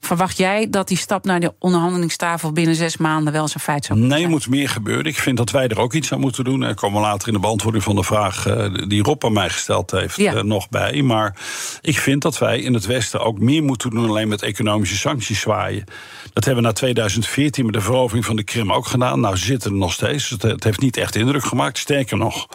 [0.00, 3.98] Verwacht jij dat die stap naar de onderhandelingstafel binnen zes maanden wel zijn feit zou
[3.98, 4.10] zijn?
[4.10, 5.04] Nee, er moet meer gebeuren.
[5.04, 6.62] Ik vind dat wij er ook iets aan moeten doen.
[6.62, 8.42] Er komen later in de beantwoording van de vraag
[8.88, 10.42] die Rob aan mij gesteld heeft ja.
[10.42, 11.02] nog bij.
[11.02, 11.36] Maar
[11.80, 15.40] ik vind dat wij in het Westen ook meer moeten doen alleen met economische sancties
[15.40, 15.84] zwaaien.
[16.32, 19.20] Dat hebben we na 2014 met de verovering van de Krim ook gedaan.
[19.20, 20.28] Nou, ze zitten er nog steeds.
[20.38, 21.78] Het heeft niet echt indruk gemaakt.
[21.78, 22.48] Sterker nog,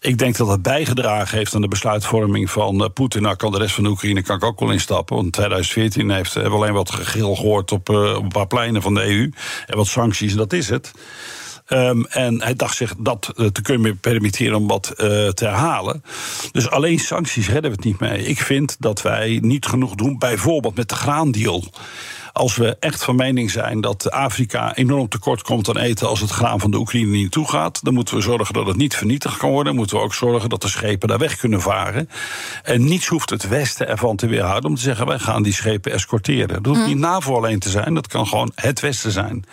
[0.00, 3.22] ik denk dat het bijgedragen heeft aan de besluitvorming van uh, Poetin.
[3.22, 5.14] Nou, kan de rest van de Oekraïne kan ik ook wel instappen.
[5.14, 8.46] Want in 2014 heeft, hebben we alleen wat gegil gehoord op, uh, op een paar
[8.46, 9.32] pleinen van de EU.
[9.66, 10.90] En wat sancties, dat is het.
[11.68, 16.04] Um, en hij dacht zich dat te kunnen permitteren om wat te herhalen.
[16.52, 18.26] Dus alleen sancties redden we het niet mee.
[18.26, 21.64] Ik vind dat wij niet genoeg doen, bijvoorbeeld met de graandeal.
[22.32, 26.30] Als we echt van mening zijn dat Afrika enorm tekort komt aan eten als het
[26.30, 29.36] graan van de Oekraïne niet toe gaat, dan moeten we zorgen dat het niet vernietigd
[29.36, 29.66] kan worden.
[29.66, 32.08] Dan moeten we ook zorgen dat de schepen daar weg kunnen varen.
[32.62, 35.92] En niets hoeft het Westen ervan te weerhouden om te zeggen: wij gaan die schepen
[35.92, 36.62] escorteren.
[36.62, 39.44] Dat hoeft niet NAVO alleen te zijn, dat kan gewoon het Westen zijn.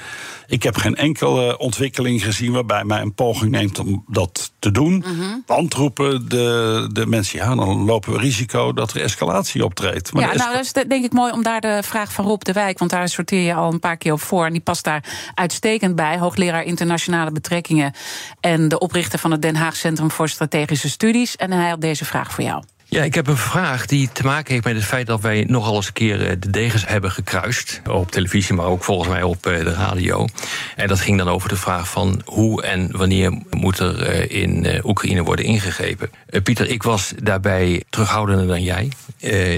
[0.47, 5.03] Ik heb geen enkele ontwikkeling gezien waarbij mij een poging neemt om dat te doen.
[5.07, 10.13] Mm Want roepen de, de mensen, ja, dan lopen we risico dat er escalatie optreedt.
[10.13, 12.53] Maar ja, nou, dat is denk ik mooi om daar de vraag van Rob de
[12.53, 14.45] Wijk, want daar sorteer je al een paar keer op voor.
[14.45, 15.03] En die past daar
[15.33, 16.17] uitstekend bij.
[16.17, 17.93] Hoogleraar internationale betrekkingen
[18.39, 21.35] en de oprichter van het Den Haag Centrum voor Strategische Studies.
[21.35, 22.63] En hij had deze vraag voor jou.
[22.89, 25.75] Ja, ik heb een vraag die te maken heeft met het feit dat wij nogal
[25.75, 27.81] eens een keer eh, de degens hebben gekruist.
[27.89, 30.27] Op televisie, maar ook volgens mij op eh, de radio.
[30.75, 34.81] En dat ging dan over de vraag van hoe en wanneer moet er eh, in
[34.83, 36.09] Oekraïne worden ingegrepen.
[36.43, 38.91] Pieter, ik was daarbij terughoudender dan jij.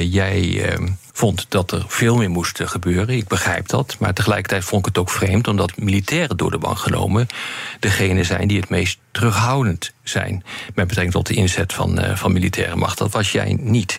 [0.06, 3.15] Jij ehm, vond dat er veel meer moest gebeuren.
[3.15, 3.95] Ik begrijp dat.
[4.00, 7.28] Maar tegelijkertijd vond ik het ook vreemd, omdat militairen door de bank genomen
[7.80, 10.43] degene zijn die het meest terughoudend zijn.
[10.76, 12.98] Met betrekking tot de inzet van, uh, van militaire macht.
[12.98, 13.98] Dat was jij niet.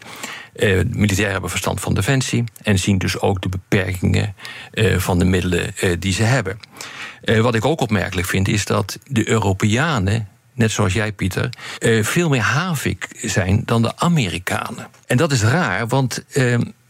[0.55, 4.35] Uh, militairen hebben verstand van defensie en zien dus ook de beperkingen
[4.97, 6.59] van de middelen die ze hebben.
[7.25, 11.51] wat ik ook opmerkelijk vind is dat de Europeanen net zoals jij, Pieter,
[12.03, 14.89] veel meer havik zijn dan de Amerikanen.
[15.07, 16.25] En dat is raar, want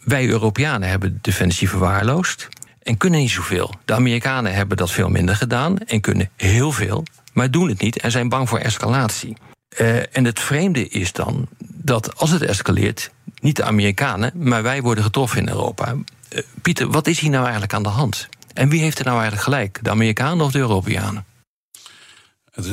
[0.04, 2.48] wij Europeanen hebben defensie verwaarloosd
[2.82, 3.74] en kunnen niet zoveel.
[3.84, 7.98] De Amerikanen hebben dat veel minder gedaan en kunnen heel veel, maar doen het niet
[7.98, 9.36] en zijn bang voor escalatie.
[9.80, 13.10] Uh, en het vreemde is dan dat als het escaleert,
[13.40, 15.94] niet de Amerikanen, maar wij worden getroffen in Europa.
[15.94, 18.28] Uh, Pieter, wat is hier nou eigenlijk aan de hand?
[18.54, 21.24] En wie heeft er nou eigenlijk gelijk, de Amerikanen of de Europeanen?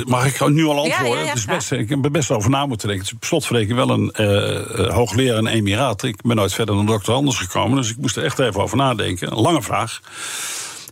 [0.05, 1.25] Mag ik nu al antwoorden?
[1.25, 3.05] Ja, ja, best, ik heb er best over na moeten denken.
[3.05, 6.03] Het is slotverrekening wel een uh, hoogleraar in Emiraat.
[6.03, 8.77] Ik ben nooit verder dan dokter Anders gekomen, dus ik moest er echt even over
[8.77, 9.31] nadenken.
[9.31, 10.01] Een lange vraag.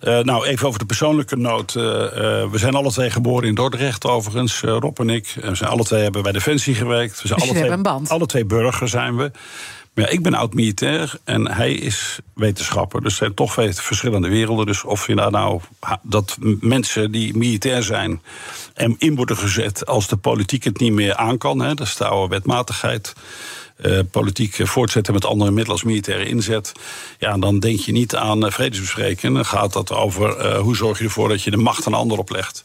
[0.03, 1.75] Uh, nou, even over de persoonlijke noot.
[1.75, 5.35] Uh, we zijn alle twee geboren in Dordrecht, overigens, Rob en ik.
[5.41, 7.21] We zijn alle twee hebben bij Defensie gewerkt.
[7.21, 9.31] We zijn dus alle, twee, alle twee burger zijn we.
[9.95, 13.01] Ja, ik ben oud-militair en hij is wetenschapper.
[13.01, 14.65] Dus zijn toch twee verschillende werelden.
[14.65, 15.61] Dus of je nou,
[16.01, 18.21] dat mensen die militair zijn
[18.73, 21.95] en in worden gezet als de politiek het niet meer aan kan, hè, dat is
[21.95, 23.13] de oude wetmatigheid.
[23.85, 26.71] Uh, politiek voortzetten met andere middelen als militaire inzet.
[27.19, 29.35] Ja, dan denk je niet aan uh, vredesbesprekingen.
[29.35, 31.99] Dan gaat dat over uh, hoe zorg je ervoor dat je de macht aan een
[31.99, 32.63] ander oplegt.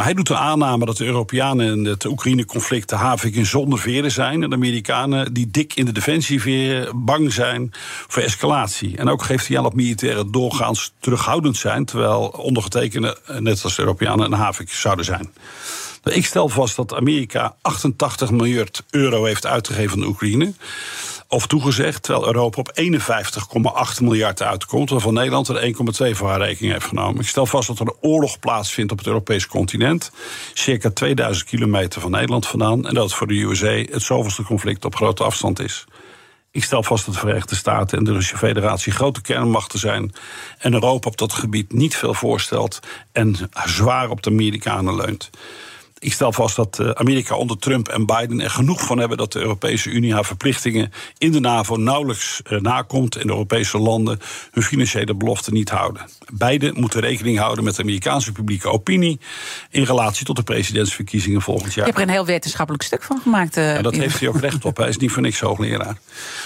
[0.00, 3.78] Nou, hij doet de aanname dat de Europeanen in het Oekraïne-conflict de havik in zonder
[3.78, 4.42] veren zijn.
[4.42, 7.70] En de Amerikanen die dik in de defensieveren bang zijn
[8.08, 8.96] voor escalatie.
[8.96, 11.84] En ook geeft hij aan dat militairen doorgaans terughoudend zijn.
[11.84, 15.32] Terwijl ondergetekende, net als de Europeanen, een havik zouden zijn.
[16.04, 20.52] Ik stel vast dat Amerika 88 miljard euro heeft uitgegeven aan Oekraïne
[21.30, 25.74] of toegezegd, terwijl Europa op 51,8 miljard uitkomt, waarvan Nederland er
[26.12, 27.20] 1,2 voor haar rekening heeft genomen.
[27.20, 30.10] Ik stel vast dat er een oorlog plaatsvindt op het Europese continent,
[30.54, 34.84] circa 2000 kilometer van Nederland vandaan, en dat het voor de USA het zoveelste conflict
[34.84, 35.86] op grote afstand is.
[36.52, 40.12] Ik stel vast dat de Verenigde Staten en de Russische Federatie grote kernmachten zijn.
[40.58, 42.80] En Europa op dat gebied niet veel voorstelt
[43.12, 45.30] en zwaar op de Amerikanen leunt.
[46.02, 49.32] Ik stel vast dat eh, Amerika onder Trump en Biden er genoeg van hebben dat
[49.32, 54.18] de Europese Unie haar verplichtingen in de NAVO nauwelijks uh, nakomt en de Europese landen
[54.50, 56.02] hun financiële beloften niet houden.
[56.32, 59.20] Beide moeten rekening houden met de Amerikaanse publieke opinie
[59.70, 61.86] in relatie tot de presidentsverkiezingen volgend jaar.
[61.86, 63.56] Je hebt er een heel wetenschappelijk stuk van gemaakt.
[63.56, 64.76] Uh, ja, dat heeft hij ook recht op.
[64.76, 65.96] Hij is niet voor niks hoogleraar.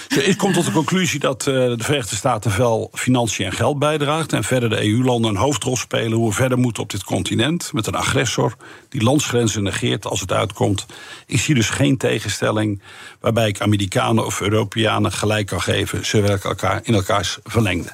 [0.07, 4.43] Ik kom tot de conclusie dat de Verenigde Staten wel financiën en geld bijdraagt en
[4.43, 7.95] verder de EU-landen een hoofdrol spelen hoe we verder moeten op dit continent met een
[7.95, 8.55] agressor
[8.89, 10.85] die landsgrenzen negeert als het uitkomt.
[11.25, 12.81] Ik zie dus geen tegenstelling
[13.19, 16.05] waarbij ik Amerikanen of Europeanen gelijk kan geven.
[16.05, 17.91] Ze werken elkaar in elkaars verlengde.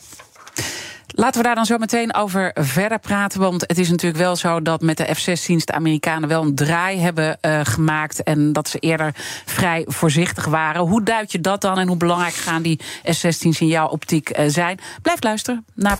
[1.16, 3.40] Laten we daar dan zo meteen over verder praten.
[3.40, 7.00] Want het is natuurlijk wel zo dat met de F-16's de Amerikanen wel een draai
[7.00, 8.24] hebben uh, gemaakt.
[8.24, 10.82] En dat ze eerder vrij voorzichtig waren.
[10.82, 14.46] Hoe duid je dat dan en hoe belangrijk gaan die F-16's in jouw optiek uh,
[14.48, 14.80] zijn?
[15.02, 16.00] Blijf luisteren naar.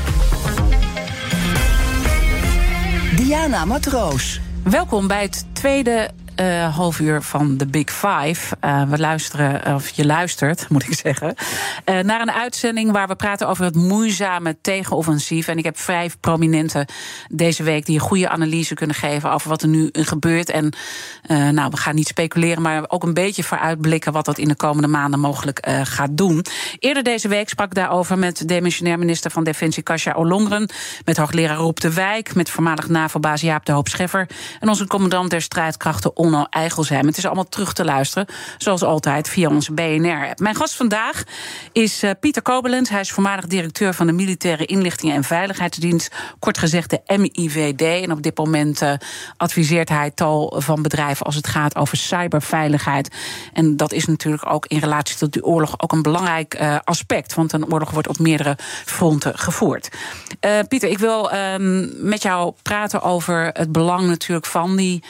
[3.31, 4.39] Diana Matroos.
[4.63, 6.09] Welkom bij het tweede
[6.41, 8.55] uh, half uur van de Big Five.
[8.65, 11.35] Uh, we luisteren, of je luistert, moet ik zeggen,
[11.85, 15.47] uh, naar een uitzending waar we praten over het moeizame tegenoffensief.
[15.47, 16.85] En ik heb vijf prominenten
[17.29, 20.49] deze week die een goede analyse kunnen geven over wat er nu gebeurt.
[20.49, 20.73] En
[21.27, 24.87] nou, we gaan niet speculeren, maar ook een beetje vooruitblikken wat dat in de komende
[24.87, 26.45] maanden mogelijk gaat doen.
[26.79, 30.69] Eerder deze week sprak ik daarover met demissionair minister van Defensie Kasia Olongren,
[31.05, 34.27] met hoogleraar Roep de Wijk, met voormalig NAVO-baas Jaap de Hoop Scheffer
[34.59, 37.05] en onze commandant der strijdkrachten Onno Eigelsheim.
[37.05, 40.39] Het is allemaal terug te luisteren, zoals altijd, via onze BNR-app.
[40.39, 41.23] Mijn gast vandaag
[41.71, 42.89] is uh, Pieter Kobelens.
[42.89, 48.03] Hij is voormalig directeur van de Militaire Inlichtingen en Veiligheidsdienst, kort gezegd de MIVD.
[48.03, 48.93] En op dit moment uh,
[49.37, 53.15] adviseert hij tal van bedrijven als het gaat over cyberveiligheid.
[53.53, 57.33] En dat is natuurlijk ook in relatie tot die oorlog ook een belangrijk uh, aspect,
[57.33, 59.89] want een oorlog wordt op meerdere fronten gevoerd.
[60.67, 61.31] Pieter, ik wil
[61.97, 65.03] met jou praten over het belang natuurlijk van die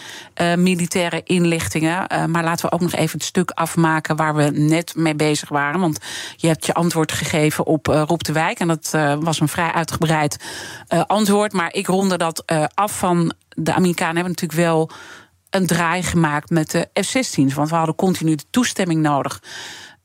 [0.56, 2.14] militaire inlichtingen.
[2.14, 5.50] Uh, maar laten we ook nog even het stuk afmaken waar we net mee bezig
[5.50, 5.80] waren.
[5.80, 6.00] Want
[6.36, 8.60] je hebt je antwoord gegeven op uh, Roep de Wijk.
[8.60, 10.38] En dat uh, was een vrij uitgebreid
[11.08, 11.54] antwoord.
[11.54, 13.34] Maar ik ronde dat af van.
[13.56, 14.90] De Amerikanen hebben natuurlijk wel
[15.50, 17.54] een draai gemaakt met de F-16's.
[17.54, 19.42] Want we hadden continu de toestemming nodig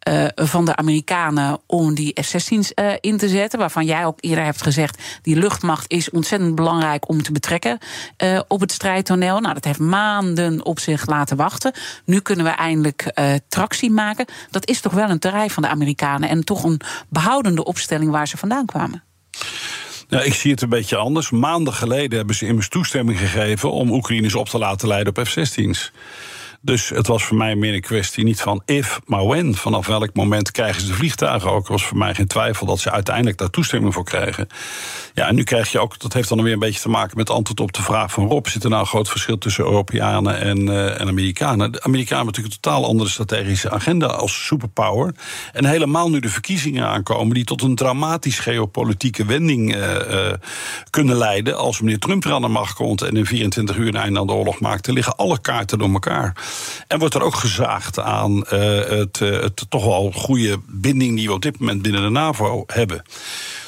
[0.09, 3.59] uh, van de Amerikanen om die F-16's uh, in te zetten.
[3.59, 7.79] Waarvan jij ook eerder hebt gezegd, die luchtmacht is ontzettend belangrijk om te betrekken
[8.25, 9.41] uh, op het strijdtoneel.
[9.41, 11.73] Nou, dat heeft maanden op zich laten wachten.
[12.05, 13.13] Nu kunnen we eindelijk
[13.49, 14.27] tractie maken.
[14.51, 18.29] Dat is toch wel een terrein van de Amerikanen en toch een behoudende opstelling waar
[18.29, 19.03] ze vandaan kwamen.
[20.09, 21.31] Nou, ik zie het een beetje anders.
[21.31, 25.93] Maanden geleden hebben ze immers toestemming gegeven om Oekraïners op te laten leiden op F-16's.
[26.67, 29.55] Dus het was voor mij meer een kwestie niet van if, maar when.
[29.55, 31.67] Vanaf welk moment krijgen ze de vliegtuigen ook?
[31.67, 34.49] Er was voor mij geen twijfel dat ze uiteindelijk daar toestemming voor krijgen.
[35.15, 37.31] Ja, en nu krijg je ook, dat heeft dan weer een beetje te maken met
[37.31, 38.47] antwoord op de vraag van Rob.
[38.47, 41.73] Zit er nou een groot verschil tussen Europeanen en, uh, en Amerikanen?
[41.73, 45.15] De Amerikanen hebben natuurlijk een totaal andere strategische agenda als superpower.
[45.53, 50.33] En helemaal nu de verkiezingen aankomen, die tot een dramatisch geopolitieke wending uh, uh,
[50.91, 51.57] kunnen leiden.
[51.57, 54.27] Als meneer Trump er aan de macht komt en in 24 uur een einde aan
[54.27, 56.35] de oorlog maakt, dan liggen alle kaarten door elkaar.
[56.87, 61.43] En wordt er ook gezaagd aan het, het toch wel goede binding die we op
[61.43, 63.03] dit moment binnen de NAVO hebben.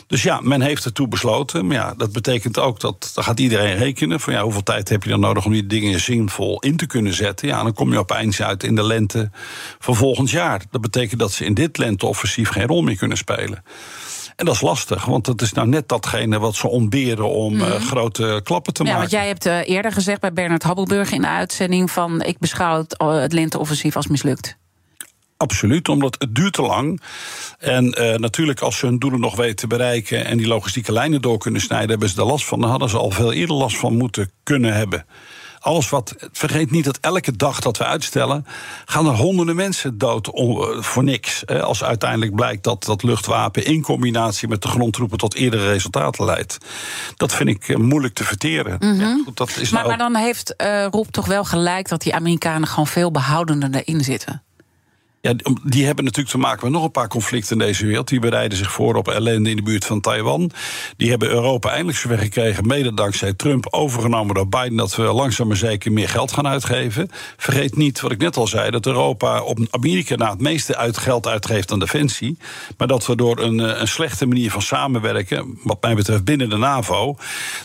[0.08, 1.66] Dus ja, men heeft ertoe besloten.
[1.66, 5.10] Maar ja, dat betekent ook dat gaat iedereen rekenen van ja, hoeveel tijd heb je
[5.10, 7.48] dan nodig om die dingen zinvol in te kunnen zetten.
[7.48, 9.30] Ja, dan kom je opeens uit in de lente
[9.78, 10.62] van volgend jaar.
[10.70, 13.62] Dat betekent dat ze in dit lenteoffensief geen rol meer kunnen spelen.
[14.38, 17.60] En dat is lastig, want dat is nou net datgene wat ze ontberen om mm.
[17.60, 19.08] uh, grote klappen te ja, maken.
[19.08, 22.78] Want jij hebt uh, eerder gezegd bij Bernard Habbelburg in de uitzending van ik beschouw
[22.78, 24.56] het, het lenteoffensief als mislukt.
[25.36, 27.00] Absoluut, omdat het duurt te lang.
[27.58, 31.22] En uh, natuurlijk, als ze hun doelen nog weten te bereiken en die logistieke lijnen
[31.22, 32.60] door kunnen snijden, hebben ze er last van.
[32.60, 35.06] Dan hadden ze al veel eerder last van moeten kunnen hebben.
[35.60, 36.14] Alles wat.
[36.32, 38.46] Vergeet niet dat elke dag dat we uitstellen.
[38.84, 41.46] gaan er honderden mensen dood om, voor niks.
[41.46, 43.64] Als uiteindelijk blijkt dat dat luchtwapen.
[43.64, 45.18] in combinatie met de grondtroepen.
[45.18, 46.58] tot eerdere resultaten leidt.
[47.16, 48.76] Dat vind ik moeilijk te verteren.
[48.78, 49.22] Mm -hmm.
[49.26, 52.14] ja, dat is maar, nou maar dan heeft uh, Roep toch wel gelijk dat die
[52.14, 54.42] Amerikanen gewoon veel behoudender erin zitten.
[55.64, 58.08] Die hebben natuurlijk te maken met nog een paar conflicten in deze wereld.
[58.08, 60.50] Die bereiden zich voor op ellende in de buurt van Taiwan.
[60.96, 65.46] Die hebben Europa eindelijk zover gekregen, mede dankzij Trump, overgenomen door Biden, dat we langzaam
[65.46, 67.10] maar zeker meer geld gaan uitgeven.
[67.36, 70.98] Vergeet niet wat ik net al zei, dat Europa op Amerika na het meeste uit
[70.98, 72.38] geld uitgeeft aan defensie.
[72.76, 76.50] Maar dat we door een, eh, een slechte manier van samenwerken, wat mij betreft binnen
[76.50, 77.16] de NAVO,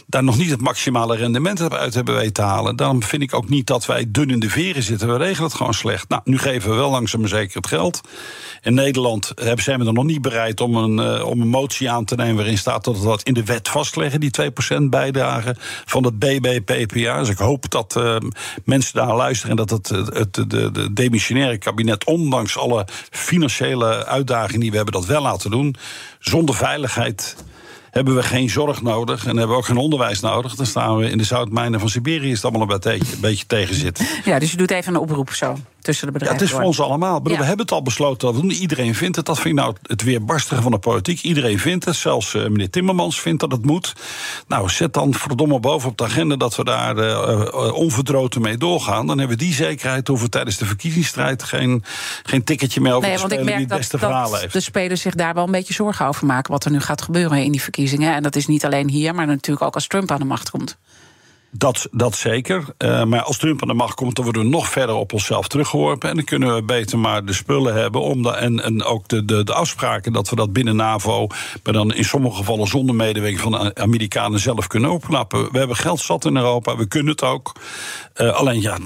[0.08, 2.76] daar nog niet het maximale rendement uit hebben weten te halen.
[2.76, 5.08] Daarom vind ik ook niet dat wij dun in de veren zitten.
[5.08, 6.10] We regelen het gewoon slecht.
[6.10, 8.02] Nou, nu geven we wel langzaam maar zeker het geld.
[8.62, 12.06] In Nederland zijn we er nog niet bereid om een, uh, om een motie aan
[12.06, 16.04] te nemen waarin staat dat we dat in de wet vastleggen, die 2% bijdrage van
[16.04, 17.20] het BBPPA.
[17.20, 18.16] Dus ik hoop dat uh,
[18.66, 24.60] mensen daar luisteren en dat het, het, de, de demissionaire kabinet, ondanks alle financiële uitdagingen
[24.60, 25.76] die we hebben, dat wel laten doen.
[26.20, 27.36] Zonder veiligheid
[27.92, 30.56] hebben we geen zorg nodig en hebben we ook geen onderwijs nodig.
[30.56, 34.06] Dan staan we in de zoutmijnen van Siberië, is het allemaal een beetje tegen zitten.
[34.26, 36.39] Ja, dus je doet even een oproep zo tussen de bedrijven.
[36.39, 37.24] Ja, het is voor ons allemaal.
[37.24, 39.26] We hebben het al besloten dat we Iedereen vindt het.
[39.26, 41.22] Dat vind ik nou het weerbarstige van de politiek.
[41.22, 41.96] Iedereen vindt het.
[41.96, 43.93] Zelfs uh, meneer Timmermans vindt dat het moet.
[44.48, 49.08] Nou, zet dan verdomme boven op de agenda dat we daar uh, onverdroten mee doorgaan.
[49.08, 50.08] Dan hebben we die zekerheid.
[50.08, 51.84] Hoeven we tijdens de verkiezingsstrijd geen,
[52.24, 54.41] geen ticketje meer over nee, te want ik merk die het beste dat, verhaal dat
[54.41, 54.54] heeft.
[54.54, 56.52] De spelers zich daar wel een beetje zorgen over maken.
[56.52, 58.13] Wat er nu gaat gebeuren in die verkiezingen.
[58.13, 60.78] En dat is niet alleen hier, maar natuurlijk ook als Trump aan de macht komt.
[61.58, 62.63] Dat, dat zeker.
[62.78, 65.48] Uh, maar als Trump aan de macht komt, dan worden we nog verder op onszelf
[65.48, 66.10] teruggeworpen.
[66.10, 68.02] En dan kunnen we beter maar de spullen hebben.
[68.02, 71.28] Om de, en, en ook de, de, de afspraken dat we dat binnen NAVO.
[71.63, 75.52] maar dan in sommige gevallen zonder medewerking van de Amerikanen zelf kunnen opknappen.
[75.52, 77.52] We hebben geld zat in Europa, we kunnen het ook.
[78.16, 78.78] Uh, alleen ja.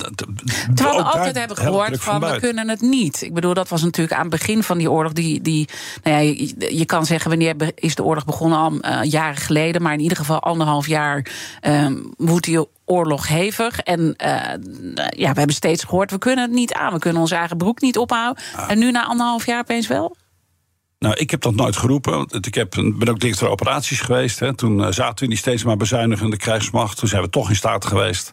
[0.76, 3.22] Terwijl we altijd hebben gehoord van, van we kunnen het niet.
[3.22, 5.14] Ik bedoel, dat was natuurlijk aan het begin van die oorlog.
[5.14, 5.70] Die, die,
[6.04, 9.82] nou ja, je, je kan zeggen wanneer is de oorlog begonnen al uh, jaren geleden.
[9.82, 11.26] Maar in ieder geval anderhalf jaar
[12.18, 13.80] woedt die oorlog hevig.
[13.80, 14.42] En uh,
[15.10, 16.94] ja, we hebben steeds gehoord, we kunnen het niet aan.
[16.94, 18.44] We kunnen onze eigen broek niet ophouden.
[18.56, 18.68] Ja.
[18.68, 20.16] En nu na anderhalf jaar opeens wel?
[21.00, 22.28] Nou, ik heb dat nooit geroepen.
[22.42, 24.40] Ik heb, ben ook directeur operaties geweest.
[24.40, 24.56] Hè.
[24.56, 26.98] Toen uh, zaten we die steeds maar bezuinigende krijgsmacht.
[26.98, 28.32] Toen zijn we toch in staat geweest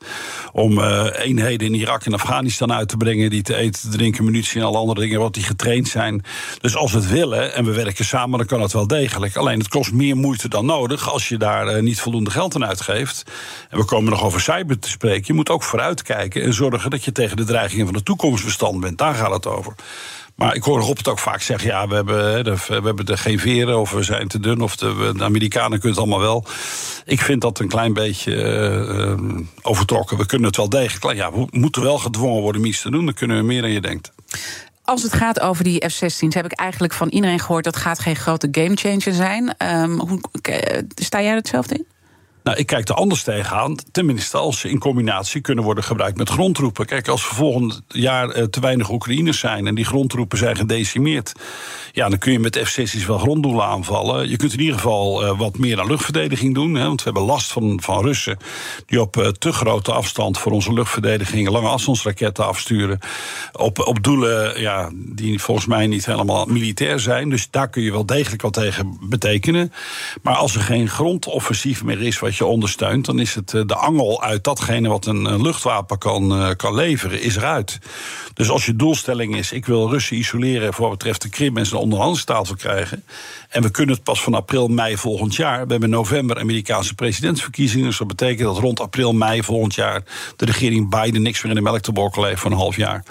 [0.53, 3.31] om uh, eenheden in Irak en Afghanistan uit te brengen.
[3.31, 5.21] die te eten, te drinken, munitie en alle andere dingen.
[5.21, 6.23] wat die getraind zijn.
[6.61, 9.37] Dus als we het willen en we werken samen, dan kan het wel degelijk.
[9.37, 12.67] Alleen het kost meer moeite dan nodig als je daar uh, niet voldoende geld aan
[12.67, 13.33] uitgeeft.
[13.71, 15.25] En we komen nog over cyber te spreken.
[15.27, 18.81] Je moet ook vooruitkijken en zorgen dat je tegen de dreigingen van de toekomst bestand
[18.81, 18.99] bent.
[18.99, 19.75] Daar gaat het over.
[20.35, 23.81] Maar ik hoor Rob ook vaak zeggen: ja, we hebben, we hebben er geen veren,
[23.81, 26.45] of we zijn te dun, of de, de Amerikanen kunnen het allemaal wel.
[27.05, 30.17] Ik vind dat een klein beetje uh, overtrokken.
[30.17, 31.17] We kunnen het wel degelijk.
[31.17, 33.05] Ja, we moeten wel gedwongen worden om iets te doen.
[33.05, 34.13] Dan kunnen we meer dan je denkt.
[34.85, 38.17] Als het gaat over die F-16's, heb ik eigenlijk van iedereen gehoord dat gaat geen
[38.17, 39.55] grote gamechanger zijn.
[39.83, 40.21] Um, hoe,
[40.95, 41.87] sta jij hetzelfde in?
[42.45, 43.77] Nou, ik kijk er anders tegenaan.
[43.93, 46.87] Tenminste, als ze in combinatie kunnen worden gebruikt met grondtroepen.
[46.87, 51.33] Kijk, als er volgend jaar uh, te weinig Oekraïners zijn en die grondtroepen zijn gedecimeerd.
[51.93, 54.29] Ja, dan kun je met F-16's wel gronddoelen aanvallen.
[54.29, 56.75] Je kunt in ieder geval uh, wat meer aan luchtverdediging doen.
[56.75, 58.37] Hè, want we hebben last van, van Russen
[58.87, 62.99] die op uh, te grote afstand voor onze luchtverdediging lange afstandsraketten afsturen.
[63.53, 67.29] Op, op doelen ja, die volgens mij niet helemaal militair zijn.
[67.29, 69.73] Dus daar kun je wel degelijk wat tegen betekenen.
[70.23, 74.23] Maar als er geen grondoffensief meer is wat je ondersteunt, dan is het de angel
[74.23, 77.79] uit datgene wat een luchtwapen kan, kan leveren, is eruit.
[78.35, 81.67] Dus als je doelstelling is, ik wil Russen isoleren voor wat betreft de Krim en
[81.67, 83.05] zijn onderhandelstafel krijgen.
[83.49, 85.65] En we kunnen het pas van april, mei volgend jaar.
[85.67, 87.87] We hebben november Amerikaanse presidentsverkiezingen.
[87.87, 90.03] Dus dat betekent dat rond april, mei volgend jaar
[90.37, 93.05] de regering Biden niks meer in de melk te borkelen heeft voor een half jaar.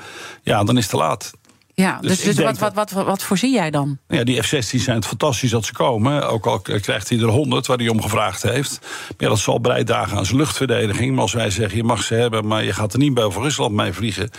[0.43, 1.33] Ja, dan is het te laat.
[1.75, 3.97] Ja, dus, dus, dus wat, wat, wat, wat, voorzie jij dan?
[4.07, 6.29] Ja, die F-16 zijn het fantastisch dat ze komen.
[6.29, 8.79] Ook al krijgt hij er 100 waar hij om gevraagd heeft.
[8.81, 11.11] Maar ja, dat zal bijdragen aan zijn luchtverdediging.
[11.11, 13.73] Maar als wij zeggen, je mag ze hebben, maar je gaat er niet boven Rusland
[13.73, 14.29] mee vliegen...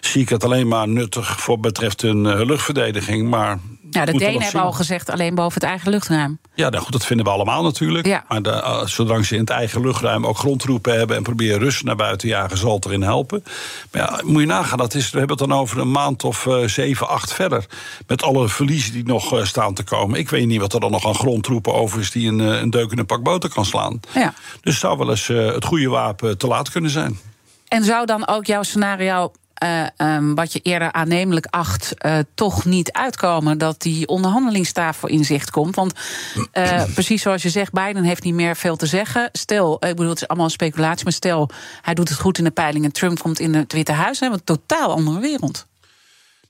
[0.00, 3.28] zie ik het alleen maar nuttig voor betreft hun uh, luchtverdediging.
[3.28, 3.58] Maar
[3.98, 6.38] ja, de Denen hebben al gezegd alleen boven het eigen luchtruim.
[6.54, 8.06] Ja, nou goed, dat vinden we allemaal natuurlijk.
[8.06, 8.24] Ja.
[8.28, 11.16] Maar de, uh, zolang ze in het eigen luchtruim ook grondroepen hebben...
[11.16, 13.44] en proberen Russen naar buiten jagen, zal het erin helpen.
[13.92, 16.46] Maar ja, moet je nagaan, dat is, we hebben het dan over een maand of
[16.46, 17.66] uh, zeven, acht verder.
[18.06, 20.18] Met alle verliezen die nog uh, staan te komen.
[20.18, 22.10] Ik weet niet wat er dan nog aan grondtroepen over is...
[22.10, 24.00] die een, een deuk in een pak boter kan slaan.
[24.14, 24.34] Ja.
[24.60, 27.18] Dus het zou wel eens het goede wapen te laat kunnen zijn.
[27.68, 29.32] En zou dan ook jouw scenario
[29.64, 35.24] uh, um, wat je eerder aannemelijk acht, uh, toch niet uitkomen dat die onderhandelingstafel in
[35.24, 35.74] zicht komt.
[35.74, 35.92] Want
[36.52, 39.28] uh, precies zoals je zegt, Biden heeft niet meer veel te zeggen.
[39.32, 41.50] Stel, ik bedoel, het is allemaal speculatie, maar stel,
[41.82, 42.92] hij doet het goed in de peilingen.
[42.92, 45.67] Trump komt in het Witte Huis, dan hebben we een totaal andere wereld.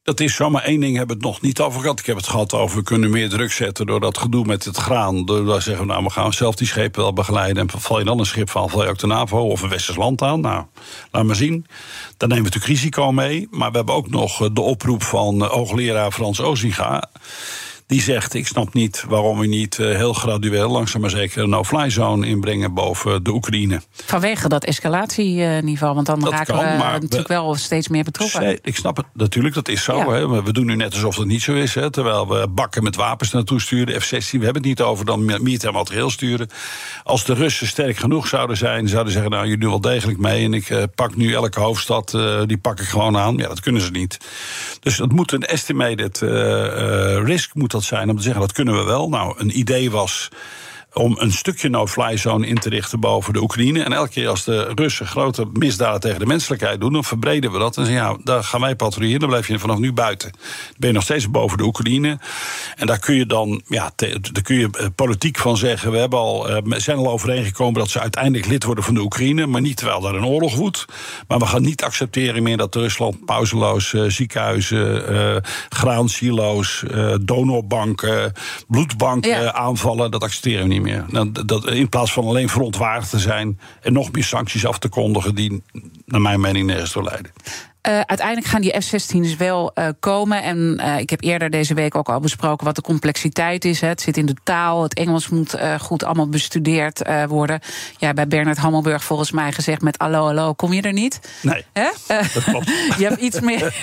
[0.09, 1.99] Dat is zo, maar één ding hebben we het nog niet over gehad.
[1.99, 4.77] Ik heb het gehad over we kunnen meer druk zetten door dat gedoe met het
[4.77, 5.25] graan.
[5.25, 7.69] Daar zeggen we nou, we gaan zelf die schepen wel begeleiden.
[7.69, 9.97] En val je dan een schip van, val je ook de NAVO of een Westers
[9.97, 10.41] land aan.
[10.41, 10.65] Nou,
[11.11, 11.67] laat maar zien.
[12.17, 13.49] Daar nemen we natuurlijk risico mee.
[13.51, 17.11] Maar we hebben ook nog eh, de oproep van eh, hoogleraar Frans Ozinga.
[17.89, 21.49] Die zegt: Ik snap niet waarom we niet eh, heel gradueel, langzaam maar zeker, een
[21.49, 23.81] no-fly zone inbrengen boven de Oekraïne.
[23.91, 28.59] Vanwege dat escalatieniveau, want dan Dat raken kan, we natuurlijk we- wel steeds meer betrokken.
[28.63, 29.97] Ik snap het natuurlijk, dat is zo.
[29.97, 30.11] Ja.
[30.11, 30.27] Hè.
[30.27, 31.75] Maar we doen nu net alsof dat niet zo is.
[31.75, 31.91] Hè.
[31.91, 34.11] Terwijl we bakken met wapens naartoe sturen, F-16.
[34.11, 36.49] We hebben het niet over dan militair materieel sturen.
[37.05, 40.19] Als de Russen sterk genoeg zouden zijn, zouden ze zeggen: Nou, jullie doen wel degelijk
[40.19, 40.45] mee.
[40.45, 43.37] En ik eh, pak nu elke hoofdstad, eh, die pak ik gewoon aan.
[43.37, 44.19] Ja, dat kunnen ze niet.
[44.81, 46.19] Dus dat moet een estimated
[47.25, 49.09] risk moet zijn om te zeggen: dat kunnen we wel.
[49.09, 50.29] Nou, een idee was
[50.99, 53.83] om een stukje no-fly zone in te richten boven de Oekraïne.
[53.83, 57.59] En elke keer als de Russen grote misdaden tegen de menselijkheid doen, dan verbreden we
[57.59, 57.77] dat.
[57.77, 60.31] En zeggen, ja, daar gaan wij patrouilleren, dan blijf je vanaf nu buiten.
[60.33, 60.41] Dan
[60.79, 62.19] ben je nog steeds boven de Oekraïne.
[62.77, 65.91] En daar kun je dan, ja, te- daar kun je eh, politiek van zeggen.
[65.93, 69.47] We hebben al, eh, zijn al overeengekomen dat ze uiteindelijk lid worden van de Oekraïne.
[69.47, 70.85] Maar niet terwijl daar een oorlog woedt.
[71.29, 75.37] Maar we gaan niet accepteren meer dat Rusland pauzeloos eh, ziekenhuizen, eh
[75.69, 76.83] graansilo's,
[77.21, 78.33] donorbanken,
[78.69, 79.53] bloedbanken Ja.
[79.53, 80.11] aanvallen.
[80.11, 80.88] Dat accepteren we niet meer.
[81.09, 84.89] Nou, dat- in plaats van alleen verontwaardigd te zijn en nog meer sancties af te
[84.89, 85.63] kondigen die,
[86.05, 87.33] naar mijn mening, nergens toe leiden.
[87.89, 90.43] Eh, uiteindelijk gaan die F-16's wel eh, komen.
[90.43, 93.81] En eh, ik heb eerder deze week ook al besproken wat de complexiteit is.
[93.81, 93.89] Hè.
[93.89, 97.61] Het zit in de taal, het Engels moet goed allemaal bestudeerd worden.
[97.99, 101.21] Ja, bij Bernard Hammelburg volgens mij gezegd met hallo, hallo, kom je er niet?
[101.43, 101.89] Nee, Hè?
[102.35, 102.67] Dat klopt.
[102.99, 103.61] je hebt iets meer...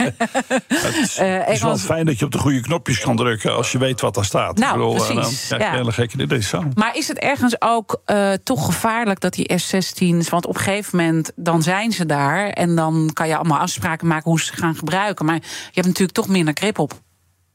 [0.76, 4.02] Het is, wel fijn dat je op de goede knopjes kan drukken als je weet
[4.02, 4.58] wat daar staat.
[4.58, 5.84] Nou, eh, precies, dan krijg je ja.
[5.84, 6.72] hele gekke.
[6.74, 8.02] Maar is het ergens ook
[8.44, 10.30] toch gevaarlijk dat die F-16's...
[10.30, 12.50] want op een gegeven moment dan zijn ze daar...
[12.50, 15.26] en dan kan je allemaal afspraken maken hoe ze gaan gebruiken.
[15.26, 17.02] Maar je hebt natuurlijk toch minder grip op.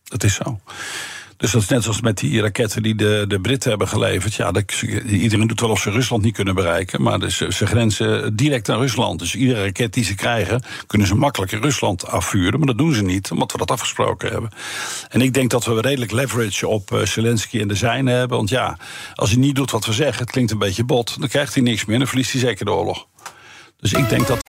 [0.05, 0.61] Dat is zo.
[1.41, 4.35] Dus dat is net zoals met die raketten die de, de Britten hebben geleverd.
[4.35, 7.03] Ja, dat, iedereen doet wel of ze Rusland niet kunnen bereiken.
[7.03, 9.19] Maar dus, ze grenzen direct aan Rusland.
[9.19, 12.59] Dus iedere raket die ze krijgen, kunnen ze makkelijk in Rusland afvuren.
[12.59, 14.51] Maar dat doen ze niet, omdat we dat afgesproken hebben.
[15.09, 18.37] En ik denk dat we redelijk leverage op eh, Zelensky en de zijne hebben.
[18.37, 18.79] Want ja,
[19.15, 21.21] als hij niet doet wat we zeggen, het klinkt een beetje bot.
[21.21, 23.07] Dan krijgt hij niks meer en dan verliest hij zeker de oorlog.
[23.77, 24.50] Dus ik denk dat.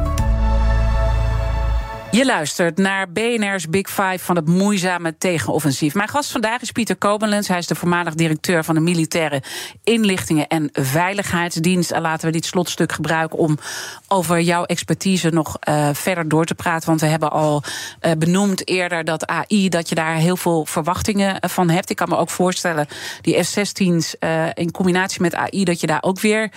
[2.11, 5.93] Je luistert naar BNR's Big Five van het moeizame tegenoffensief.
[5.93, 7.47] Mijn gast vandaag is Pieter Kobelens.
[7.47, 9.41] Hij is de voormalig directeur van de Militaire
[9.83, 11.91] Inlichtingen en Veiligheidsdienst.
[11.91, 13.57] En laten we dit slotstuk gebruiken om
[14.07, 16.87] over jouw expertise nog uh, verder door te praten.
[16.87, 17.63] Want we hebben al
[18.01, 21.89] uh, benoemd eerder dat AI, dat je daar heel veel verwachtingen van hebt.
[21.89, 22.87] Ik kan me ook voorstellen,
[23.21, 26.51] die F-16's uh, in combinatie met AI, dat je daar ook weer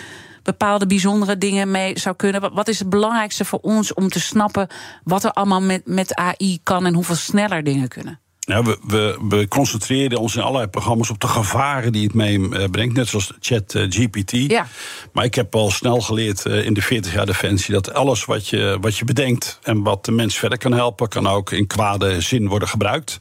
[0.45, 2.55] bepaalde bijzondere dingen mee zou kunnen.
[2.55, 4.69] Wat is het belangrijkste voor ons om te snappen
[5.05, 8.19] wat er allemaal met, met AI kan en hoeveel sneller dingen kunnen?
[8.47, 12.95] Ja, we, we, we concentreren ons in allerlei programma's op de gevaren die het meebrengt,
[12.95, 14.31] net zoals Chat uh, GPT.
[14.31, 14.67] Ja.
[15.13, 18.49] Maar ik heb al snel geleerd uh, in de 40 jaar defensie dat alles wat
[18.49, 22.21] je, wat je bedenkt en wat de mens verder kan helpen, kan ook in kwade
[22.21, 23.19] zin worden gebruikt.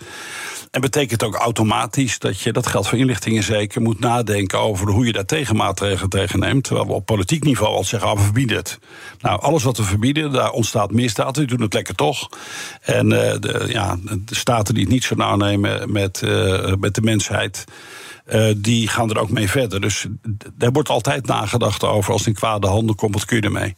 [0.73, 5.05] En betekent ook automatisch dat je, dat geldt voor inlichtingen zeker, moet nadenken over hoe
[5.05, 6.63] je daar tegenmaatregelen tegen neemt.
[6.63, 8.79] Terwijl we op politiek niveau al zeggen, we verbieden het.
[9.19, 11.35] Nou, alles wat we verbieden, daar ontstaat misdaad.
[11.35, 12.29] Die doen het lekker toch.
[12.81, 16.95] En uh, de, ja, de staten die het niet zo nauw nemen met, uh, met
[16.95, 17.65] de mensheid.
[18.27, 19.81] Uh, die gaan er ook mee verder.
[19.81, 20.05] Dus
[20.57, 23.75] er wordt altijd nagedacht over als het in kwade handen komt, wat kun je ermee?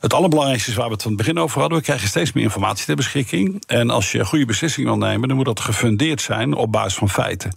[0.00, 1.78] Het allerbelangrijkste is waar we het van het begin over hadden.
[1.78, 3.62] We krijgen steeds meer informatie ter beschikking.
[3.66, 7.10] En als je goede beslissingen wil nemen, dan moet dat gefundeerd zijn op basis van
[7.10, 7.56] feiten.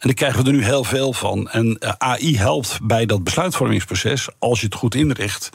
[0.00, 1.50] En daar krijgen we er nu heel veel van.
[1.50, 5.50] En uh, AI helpt bij dat besluitvormingsproces, als je het goed inricht,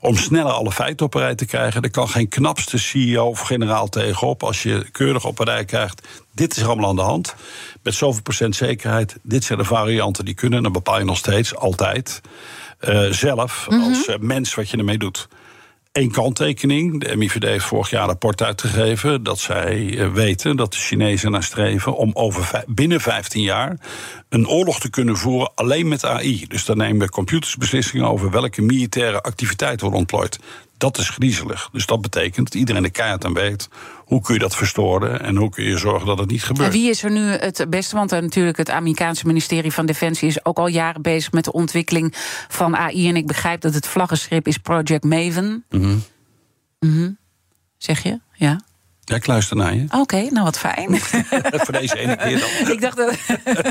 [0.00, 1.82] om sneller alle feiten op een rij te krijgen.
[1.82, 6.06] Er kan geen knapste CEO of generaal tegenop als je keurig op een rij krijgt.
[6.32, 7.34] Dit is er allemaal aan de hand.
[7.82, 9.16] Met zoveel procent zekerheid.
[9.22, 10.62] Dit zijn de varianten die kunnen.
[10.62, 12.20] Dan bepaal je nog steeds, altijd,
[12.80, 13.88] uh, zelf, mm -hmm.
[13.88, 15.28] als uh, mens, wat je ermee doet.
[15.94, 17.00] Eén kanttekening.
[17.00, 21.30] De MIVD heeft vorig jaar een rapport uitgegeven dat zij uh, weten dat de Chinezen
[21.30, 23.76] naar streven om over binnen 15 jaar
[24.34, 26.46] een oorlog te kunnen voeren alleen met AI.
[26.48, 30.38] Dus dan nemen computers beslissingen over welke militaire activiteit wordt ontplooid.
[30.78, 31.68] Dat is griezelig.
[31.72, 33.68] Dus dat betekent dat iedereen de keihard aan weet.
[33.96, 36.66] Hoe kun je dat verstoren en hoe kun je zorgen dat het niet gebeurt?
[36.66, 37.96] En wie is er nu het beste?
[37.96, 41.52] Want uh, natuurlijk het Amerikaanse ministerie van Defensie is ook al jaren bezig met de
[41.52, 42.14] ontwikkeling
[42.48, 43.08] van AI.
[43.08, 45.64] En ik begrijp dat het vlaggenschip is Project Maven.
[45.70, 45.96] Mhm.
[46.80, 47.10] Mhm.
[47.78, 48.20] Zeg je?
[48.32, 48.60] Ja.
[49.04, 49.84] Ja, ik luister naar je.
[49.90, 50.98] Oké, nou wat fijn.
[51.64, 52.72] Voor deze ene keer dan.
[52.72, 53.14] ik, dacht dat,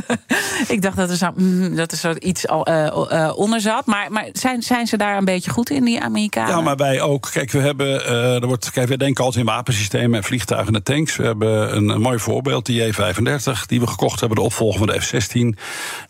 [0.75, 3.85] ik dacht dat er, zo, mm, dat er zo iets al uh, uh, onder zat.
[3.85, 6.55] Maar, maar zijn, zijn ze daar een beetje goed in, die Amerikanen?
[6.55, 7.29] Ja, maar wij ook.
[7.31, 7.87] Kijk, we hebben.
[7.87, 11.15] Uh, er wordt, kijk, we denken altijd in wapensystemen en vliegtuigen en tanks.
[11.15, 14.87] We hebben een, een mooi voorbeeld, die J-35, die we gekocht hebben, de opvolger van
[14.87, 15.59] de F-16.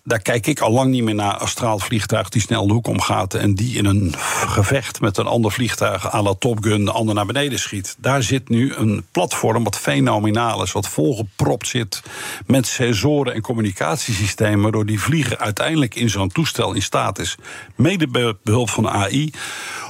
[0.04, 1.34] Daar kijk ik al lang niet meer naar.
[1.34, 3.34] Astraal vliegtuig die snel de hoek omgaat.
[3.34, 4.14] en die in een
[4.48, 7.96] gevecht met een ander vliegtuig à la Top Gun de ander naar beneden schiet.
[8.00, 12.02] Daar zit nu een platform wat fenomenaal is, wat volgepropt zit
[12.46, 17.36] met sensoren en communicatiesystemen, waardoor die vlieger uiteindelijk in zo'n toestel in staat is,
[17.76, 19.32] mede behulp van AI,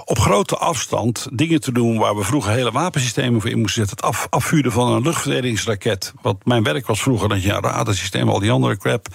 [0.06, 4.08] op grote afstand dingen te doen waar we vroeger hele wapensystemen voor in moesten zetten.
[4.08, 6.14] Het af, afvuren van een luchtverdedigingsraket.
[6.22, 9.08] Wat mijn werk was vroeger, dat je radarsysteem, al die andere crap.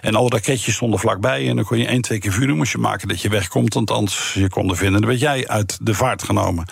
[0.00, 1.48] En alle raketjes stonden vlakbij.
[1.48, 3.74] En dan kon je één, twee keer vuren moest je maken dat je wegkomt.
[3.74, 5.00] Want anders je konden vinden.
[5.00, 6.66] Dan werd jij uit de vaart genomen.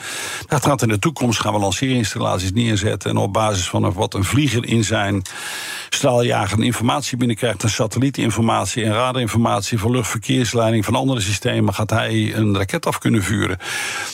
[0.46, 3.10] Dat gaat in de toekomst gaan we lanceerinstallaties neerzetten.
[3.10, 5.22] En op basis van wat een vlieger in zijn
[5.88, 7.62] straaljager informatie binnenkrijgt.
[7.62, 11.74] Een satellietinformatie en radarinformatie van luchtverkeersleiding van andere systemen.
[11.74, 13.58] Gaat hij een raket af kunnen vuren.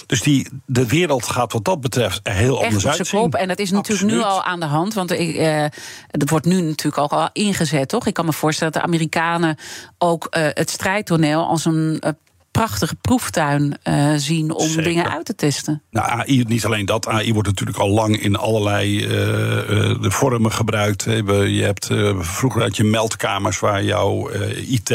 [0.07, 3.20] Dus die, de wereld gaat wat dat betreft heel Echt anders uitzien.
[3.20, 3.34] kop.
[3.34, 4.94] En dat is natuurlijk nu al aan de hand.
[4.94, 5.64] Want ik, eh,
[6.11, 8.07] dat wordt nu natuurlijk ook al ingezet, toch?
[8.07, 9.57] Ik kan me voorstellen dat de Amerikanen
[9.99, 12.12] ook eh, het strijdtoneel als een eh,
[12.59, 14.82] prachtige proeftuin eh, zien om Zeker.
[14.82, 15.82] dingen uit te testen.
[15.90, 17.06] Nou, AI, niet alleen dat.
[17.09, 21.04] AI wordt natuurlijk al lang in allerlei eh, eh, de vormen gebruikt.
[21.04, 21.88] Je hebt,
[22.18, 24.92] vroeger had je meldkamers waar jouw IT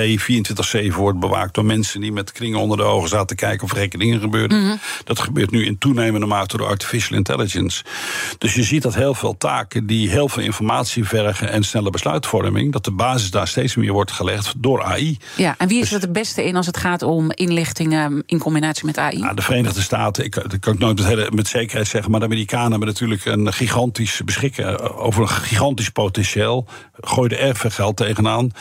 [0.91, 3.71] 24-7 wordt bewaakt door mensen die met kringen onder de ogen zaten te kijken of
[3.71, 4.79] gekke dingen gebeurden.
[5.03, 7.83] Dat gebeurt nu in toenemende mate door artificial intelligence.
[8.37, 12.71] Dus je ziet dat heel veel taken die heel veel informatie vergen en snelle besluitvorming,
[12.71, 15.17] dat de basis daar steeds meer wordt gelegd door AI.
[15.35, 18.39] Ja, en wie is Dus- er het beste in als het gaat om inlichtingen in
[18.39, 19.17] combinatie met AI?
[19.19, 22.19] Nou, de Verenigde Staten, ik, dat kan ik nooit met, hele, met zekerheid zeggen, maar
[22.19, 26.67] de Amerikanen hebben natuurlijk een gigantisch beschikken over een gigantisch potentieel.
[27.01, 28.51] Gooien er veel geld tegenaan.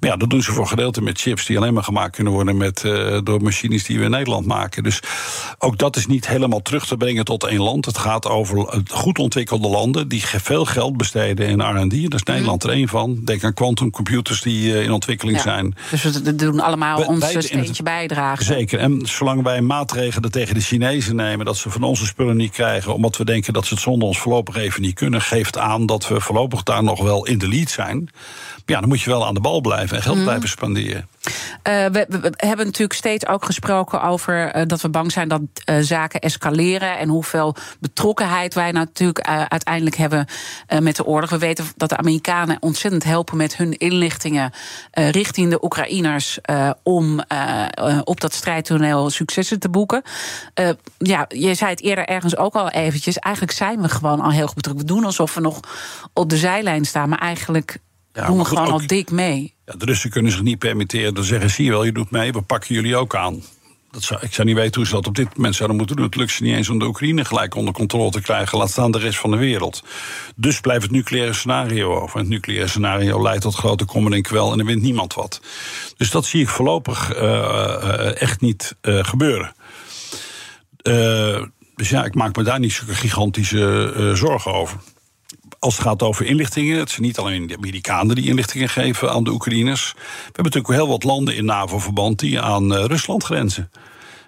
[0.00, 2.56] Maar ja, dat doen ze voor gedeelte met chips die alleen maar gemaakt kunnen worden
[2.56, 4.82] met, eh, door machines die we in Nederland maken.
[4.82, 5.00] Dus
[5.58, 7.84] ook dat is niet helemaal terug te brengen tot één land.
[7.84, 11.90] Het gaat over eh, goed ontwikkelde landen die veel geld besteden in RD.
[11.90, 13.20] Daar is Nederland er één van.
[13.24, 15.42] Denk aan quantumcomputers die eh, in ontwikkeling Ja.
[15.42, 15.74] zijn.
[15.90, 18.23] Dus we doen allemaal ons eh, steentje bijdragen.
[18.38, 18.78] Zeker.
[18.78, 22.94] En zolang wij maatregelen tegen de Chinezen nemen dat ze van onze spullen niet krijgen,
[22.94, 26.08] omdat we denken dat ze het zonder ons voorlopig even niet kunnen, geeft aan dat
[26.08, 28.08] we voorlopig daar nog wel in de lead zijn.
[28.66, 31.08] Ja, dan moet je wel aan de bal blijven en geld blijven spenderen.
[31.64, 35.40] Eh, we, we- hebben natuurlijk steeds ook gesproken over eh, dat we bang zijn dat
[35.64, 36.98] eh, zaken escaleren.
[36.98, 40.26] En hoeveel betrokkenheid wij natuurlijk uiteindelijk hebben
[40.80, 41.30] met de oorlog.
[41.30, 44.50] We weten dat de Amerikanen ontzettend helpen met hun inlichtingen
[44.92, 46.38] richting de Oekraïners.
[46.82, 47.20] om
[48.04, 50.02] op dat strijdtoneel successen te boeken.
[50.98, 53.18] Ja, je zei het eerder ergens ook al eventjes.
[53.18, 54.86] Eigenlijk zijn we gewoon al heel goed betrokken.
[54.86, 55.60] We doen alsof we nog
[56.12, 57.08] op de zijlijn staan.
[57.08, 57.78] Maar eigenlijk
[58.12, 59.53] Ja, doen we gewoon ook- al dik mee.
[59.64, 62.42] De Russen kunnen zich niet permitteren te zeggen: zie je wel, je doet mee, we
[62.42, 63.42] pakken jullie ook aan.
[63.94, 66.04] Dat zou, ik zou niet weten hoe ze dat op dit moment zouden moeten doen.
[66.04, 68.90] Het lukt ze niet eens om de Oekraïne gelijk onder controle te krijgen, laat staan
[68.90, 69.84] de rest van de wereld.
[70.36, 72.18] Dus blijft het nucleaire scenario over.
[72.18, 75.40] Het nucleaire scenario leidt tot grote kommer en kwel en er wint niemand wat.
[75.96, 79.54] Dus dat zie ik voorlopig eh, eh, echt niet eh, gebeuren.
[81.76, 84.78] Dus ja, ik maak me daar niet zulke gigantische zorgen over.
[85.64, 89.24] Als het gaat over inlichtingen, het zijn niet alleen de Amerikanen die inlichtingen geven aan
[89.24, 89.92] de Oekraïners.
[89.94, 93.70] We hebben natuurlijk heel wat landen in NAVO-verband die aan eh, Rusland grenzen.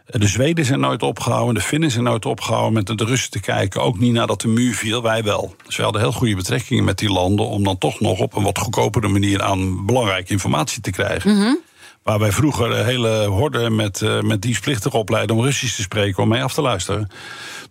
[0.07, 3.41] Eh, De Zweden zijn nooit opgehouden, de Finnen zijn nooit opgehouden met de Russen te
[3.41, 3.82] kijken.
[3.82, 5.55] Ook niet nadat de muur viel, wij wel.
[5.66, 8.43] Dus we hadden heel goede betrekkingen met die landen om dan toch nog op een
[8.43, 11.61] wat goedkopere manier aan belangrijke informatie te krijgen.
[12.07, 16.29] Waar wij vroeger hele horde met, eh, met dienstplichtig opleiden om Russisch te spreken, om
[16.29, 17.09] mee af te luisteren.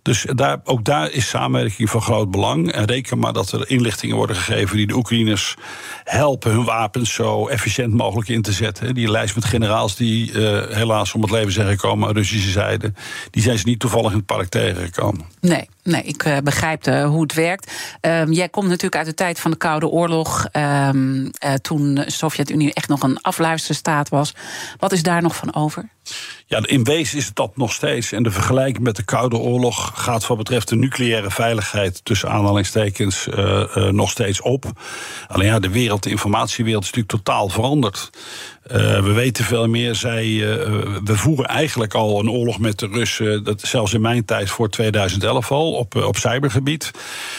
[0.02, 2.72] Dus daar, ook daar is samenwerking van groot belang.
[2.72, 5.54] En reken maar dat er inlichtingen worden gegeven die de Oekraïners
[6.04, 8.94] helpen hun wapens zo efficiënt mogelijk in te zetten.
[8.94, 12.92] Die lijst met generaals die eh, helaas om het leven zijn gekomen aan Russische zijde,
[13.30, 15.24] die zijn ze niet toevallig in het park tegengekomen.
[15.40, 17.72] Nee, nee ik eh, begrijp hoe het werkt.
[18.00, 20.46] Ehm, jij komt natuurlijk uit de tijd van de Koude Oorlog.
[20.52, 24.25] ehm, eh, toen de Sovjet-Unie echt nog een afluisterstaat was.
[24.78, 25.88] Wat is daar nog van over?
[26.46, 28.12] Ja, in wezen is dat nog steeds.
[28.12, 33.26] En de vergelijking met de Koude Oorlog gaat wat betreft de nucleaire veiligheid tussen aanhalingstekens
[33.26, 33.36] uh,
[33.76, 34.64] uh, nog steeds op.
[35.28, 38.10] Alleen ja, de wereld, de informatiewereld is natuurlijk totaal veranderd.
[38.72, 39.94] Uh, we weten veel meer.
[39.94, 40.24] Zij,
[41.04, 43.44] we voeren eigenlijk al een oorlog met de Russen.
[43.44, 46.90] Dat zelfs in mijn tijd voor 2011 al op, op cybergebied.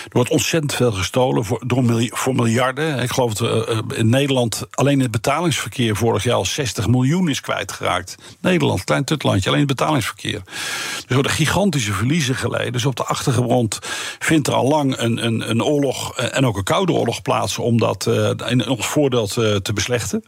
[0.03, 2.99] Er wordt ontzettend veel gestolen voor, door voor miljarden.
[2.99, 8.15] Ik geloof dat in Nederland alleen het betalingsverkeer vorig jaar al 60 miljoen is kwijtgeraakt.
[8.41, 10.41] Nederland, klein tutlandje, alleen het betalingsverkeer.
[10.43, 12.71] Dus er worden gigantische verliezen geleden.
[12.71, 13.79] Dus op de achtergrond
[14.19, 17.77] vindt er al lang een, een, een oorlog en ook een koude oorlog plaats om
[17.77, 18.09] dat
[18.47, 20.23] in ons voordeel te beslechten.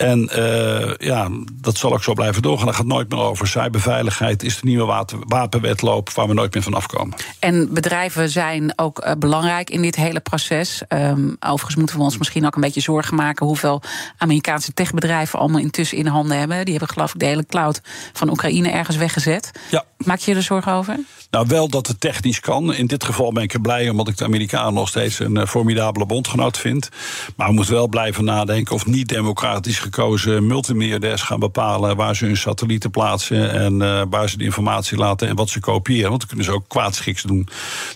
[0.00, 2.66] En uh, ja, dat zal ook zo blijven doorgaan.
[2.66, 3.46] Dat gaat nooit meer over.
[3.46, 7.16] Cyberveiligheid is de nieuwe wapenwetloop waar we nooit meer van afkomen.
[7.38, 10.82] En bedrijven zijn ook uh, belangrijk in dit hele proces.
[10.88, 13.82] Um, overigens moeten we ons misschien ook een beetje zorgen maken hoeveel
[14.16, 16.64] Amerikaanse techbedrijven allemaal intussen in handen hebben.
[16.64, 17.80] Die hebben geloof ik de hele cloud
[18.12, 19.50] van Oekraïne ergens weggezet.
[19.70, 19.84] Ja.
[20.04, 20.98] Maak je er zorgen over?
[21.30, 22.74] Nou, wel dat het technisch kan.
[22.74, 25.46] In dit geval ben ik er blij omdat ik de Amerikanen nog steeds een uh,
[25.46, 26.88] formidabele bondgenoot vind.
[27.36, 32.24] Maar we moeten wel blijven nadenken of niet democratisch gekozen multimilliardairs gaan bepalen waar ze
[32.24, 36.08] hun satellieten plaatsen en uh, waar ze de informatie laten en wat ze kopiëren.
[36.08, 37.48] Want dan kunnen ze ook kwaadschiks doen.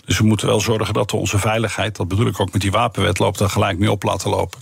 [0.05, 2.71] Dus we moeten wel zorgen dat we onze veiligheid, dat bedoel ik ook met die
[2.71, 4.59] wapenwetloop, daar gelijk mee op laten lopen.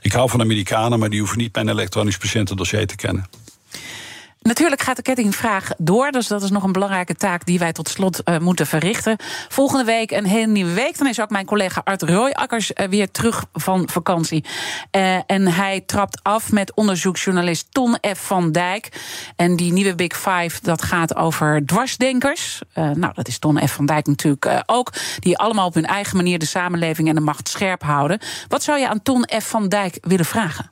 [0.00, 3.26] Ik hou van Amerikanen, maar die hoeven niet mijn elektronisch patiëntendossier te kennen.
[4.42, 6.10] Natuurlijk gaat de kettingvraag door.
[6.10, 9.16] Dus dat is nog een belangrijke taak die wij tot slot uh, moeten verrichten.
[9.48, 10.98] Volgende week een hele nieuwe week.
[10.98, 14.44] Dan is ook mijn collega Art Rooijakkers uh, weer terug van vakantie.
[14.96, 18.26] Uh, en hij trapt af met onderzoeksjournalist Ton F.
[18.26, 18.88] van Dijk.
[19.36, 22.60] En die nieuwe Big Five, dat gaat over dwarsdenkers.
[22.74, 23.72] nou, dat is Ton F.
[23.72, 24.92] van Dijk natuurlijk ook.
[25.18, 28.18] Die allemaal op hun eigen manier de samenleving en de macht scherp houden.
[28.48, 29.48] Wat zou je aan Ton F.
[29.48, 30.70] van Dijk willen vragen?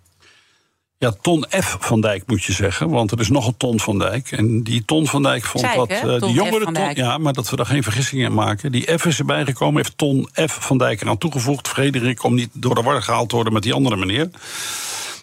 [1.01, 1.77] Ja, Ton F.
[1.81, 4.33] van Dijk moet je zeggen, want er is nog een Ton van Dijk.
[4.33, 5.91] En die Ton van Dijk vond dat.
[5.91, 8.73] Uh, die jongere Ton, ja, maar dat we daar geen vergissingen in maken.
[8.73, 10.57] Die F is erbij gekomen, heeft Ton F.
[10.61, 11.69] van Dijk eraan toegevoegd.
[11.69, 14.31] Frederik, om niet door de war gehaald te worden met die andere meneer.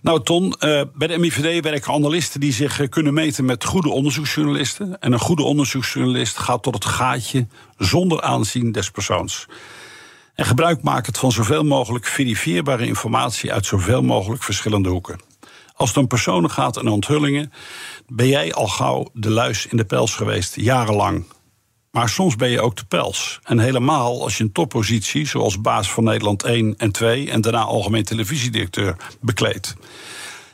[0.01, 3.89] Nou, Ton, uh, bij de MIVD werken analisten die zich uh, kunnen meten met goede
[3.89, 4.99] onderzoeksjournalisten.
[4.99, 7.47] En een goede onderzoeksjournalist gaat tot het gaatje
[7.77, 9.45] zonder aanzien des persoons.
[10.35, 15.26] En gebruik maakt van zoveel mogelijk verifieerbare informatie uit zoveel mogelijk verschillende hoeken.
[15.77, 17.51] Als het om personen gaat en onthullingen,
[18.07, 21.25] ben jij al gauw de luis in de pels geweest, jarenlang.
[21.91, 23.39] Maar soms ben je ook de pels.
[23.43, 27.61] En helemaal als je een toppositie, zoals baas van Nederland 1 en 2 en daarna
[27.61, 29.75] algemeen televisiedirecteur, bekleedt.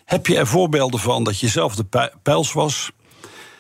[0.06, 2.92] Heb je er voorbeelden van dat je zelf de pels was?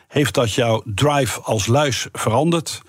[0.07, 2.81] Heeft dat jouw drive als luis veranderd?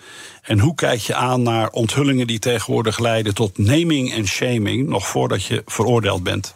[0.43, 5.07] En hoe kijk je aan naar onthullingen die tegenwoordig leiden tot naming en shaming, nog
[5.07, 6.55] voordat je veroordeeld bent?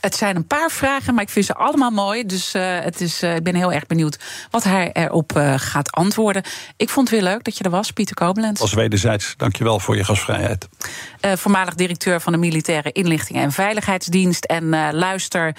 [0.00, 2.26] Het zijn een paar vragen, maar ik vind ze allemaal mooi.
[2.26, 4.18] Dus uh, het is, uh, ik ben heel erg benieuwd
[4.50, 6.42] wat hij erop uh, gaat antwoorden.
[6.76, 8.60] Ik vond het weer leuk dat je er was, Pieter Koblenz.
[8.60, 10.68] Als wederzijds, dankjewel voor je gastvrijheid.
[11.20, 14.44] voormalig directeur van de Militaire Inlichting en Veiligheidsdienst.
[14.44, 15.54] En luister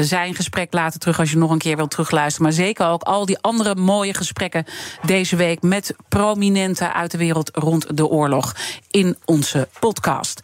[0.00, 2.42] zijn gesprek later terug als je nog een keer wilt terugluisteren.
[2.42, 4.64] Maar zeker ook al die andere mooie gesprekken
[5.02, 5.62] deze week...
[5.62, 8.54] met prominenten uit de wereld rond de oorlog
[8.90, 10.40] in onze podcast.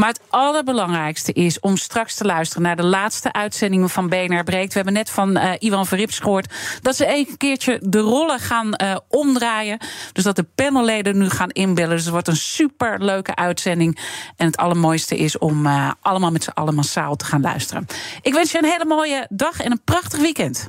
[0.00, 4.68] Maar het allerbelangrijkste is om straks te luisteren naar de laatste uitzendingen van BNR Breekt.
[4.68, 8.74] We hebben net van uh, Ivan Verrips gehoord dat ze een keertje de rollen gaan
[8.82, 9.78] uh, omdraaien.
[10.12, 11.90] Dus dat de panelleden nu gaan inbellen.
[11.90, 13.98] Dus het wordt een super leuke uitzending.
[14.36, 17.86] En het allermooiste is om uh, allemaal met z'n allen massaal te gaan luisteren.
[18.22, 20.68] Ik wens je een hele mooie dag en een prachtig weekend.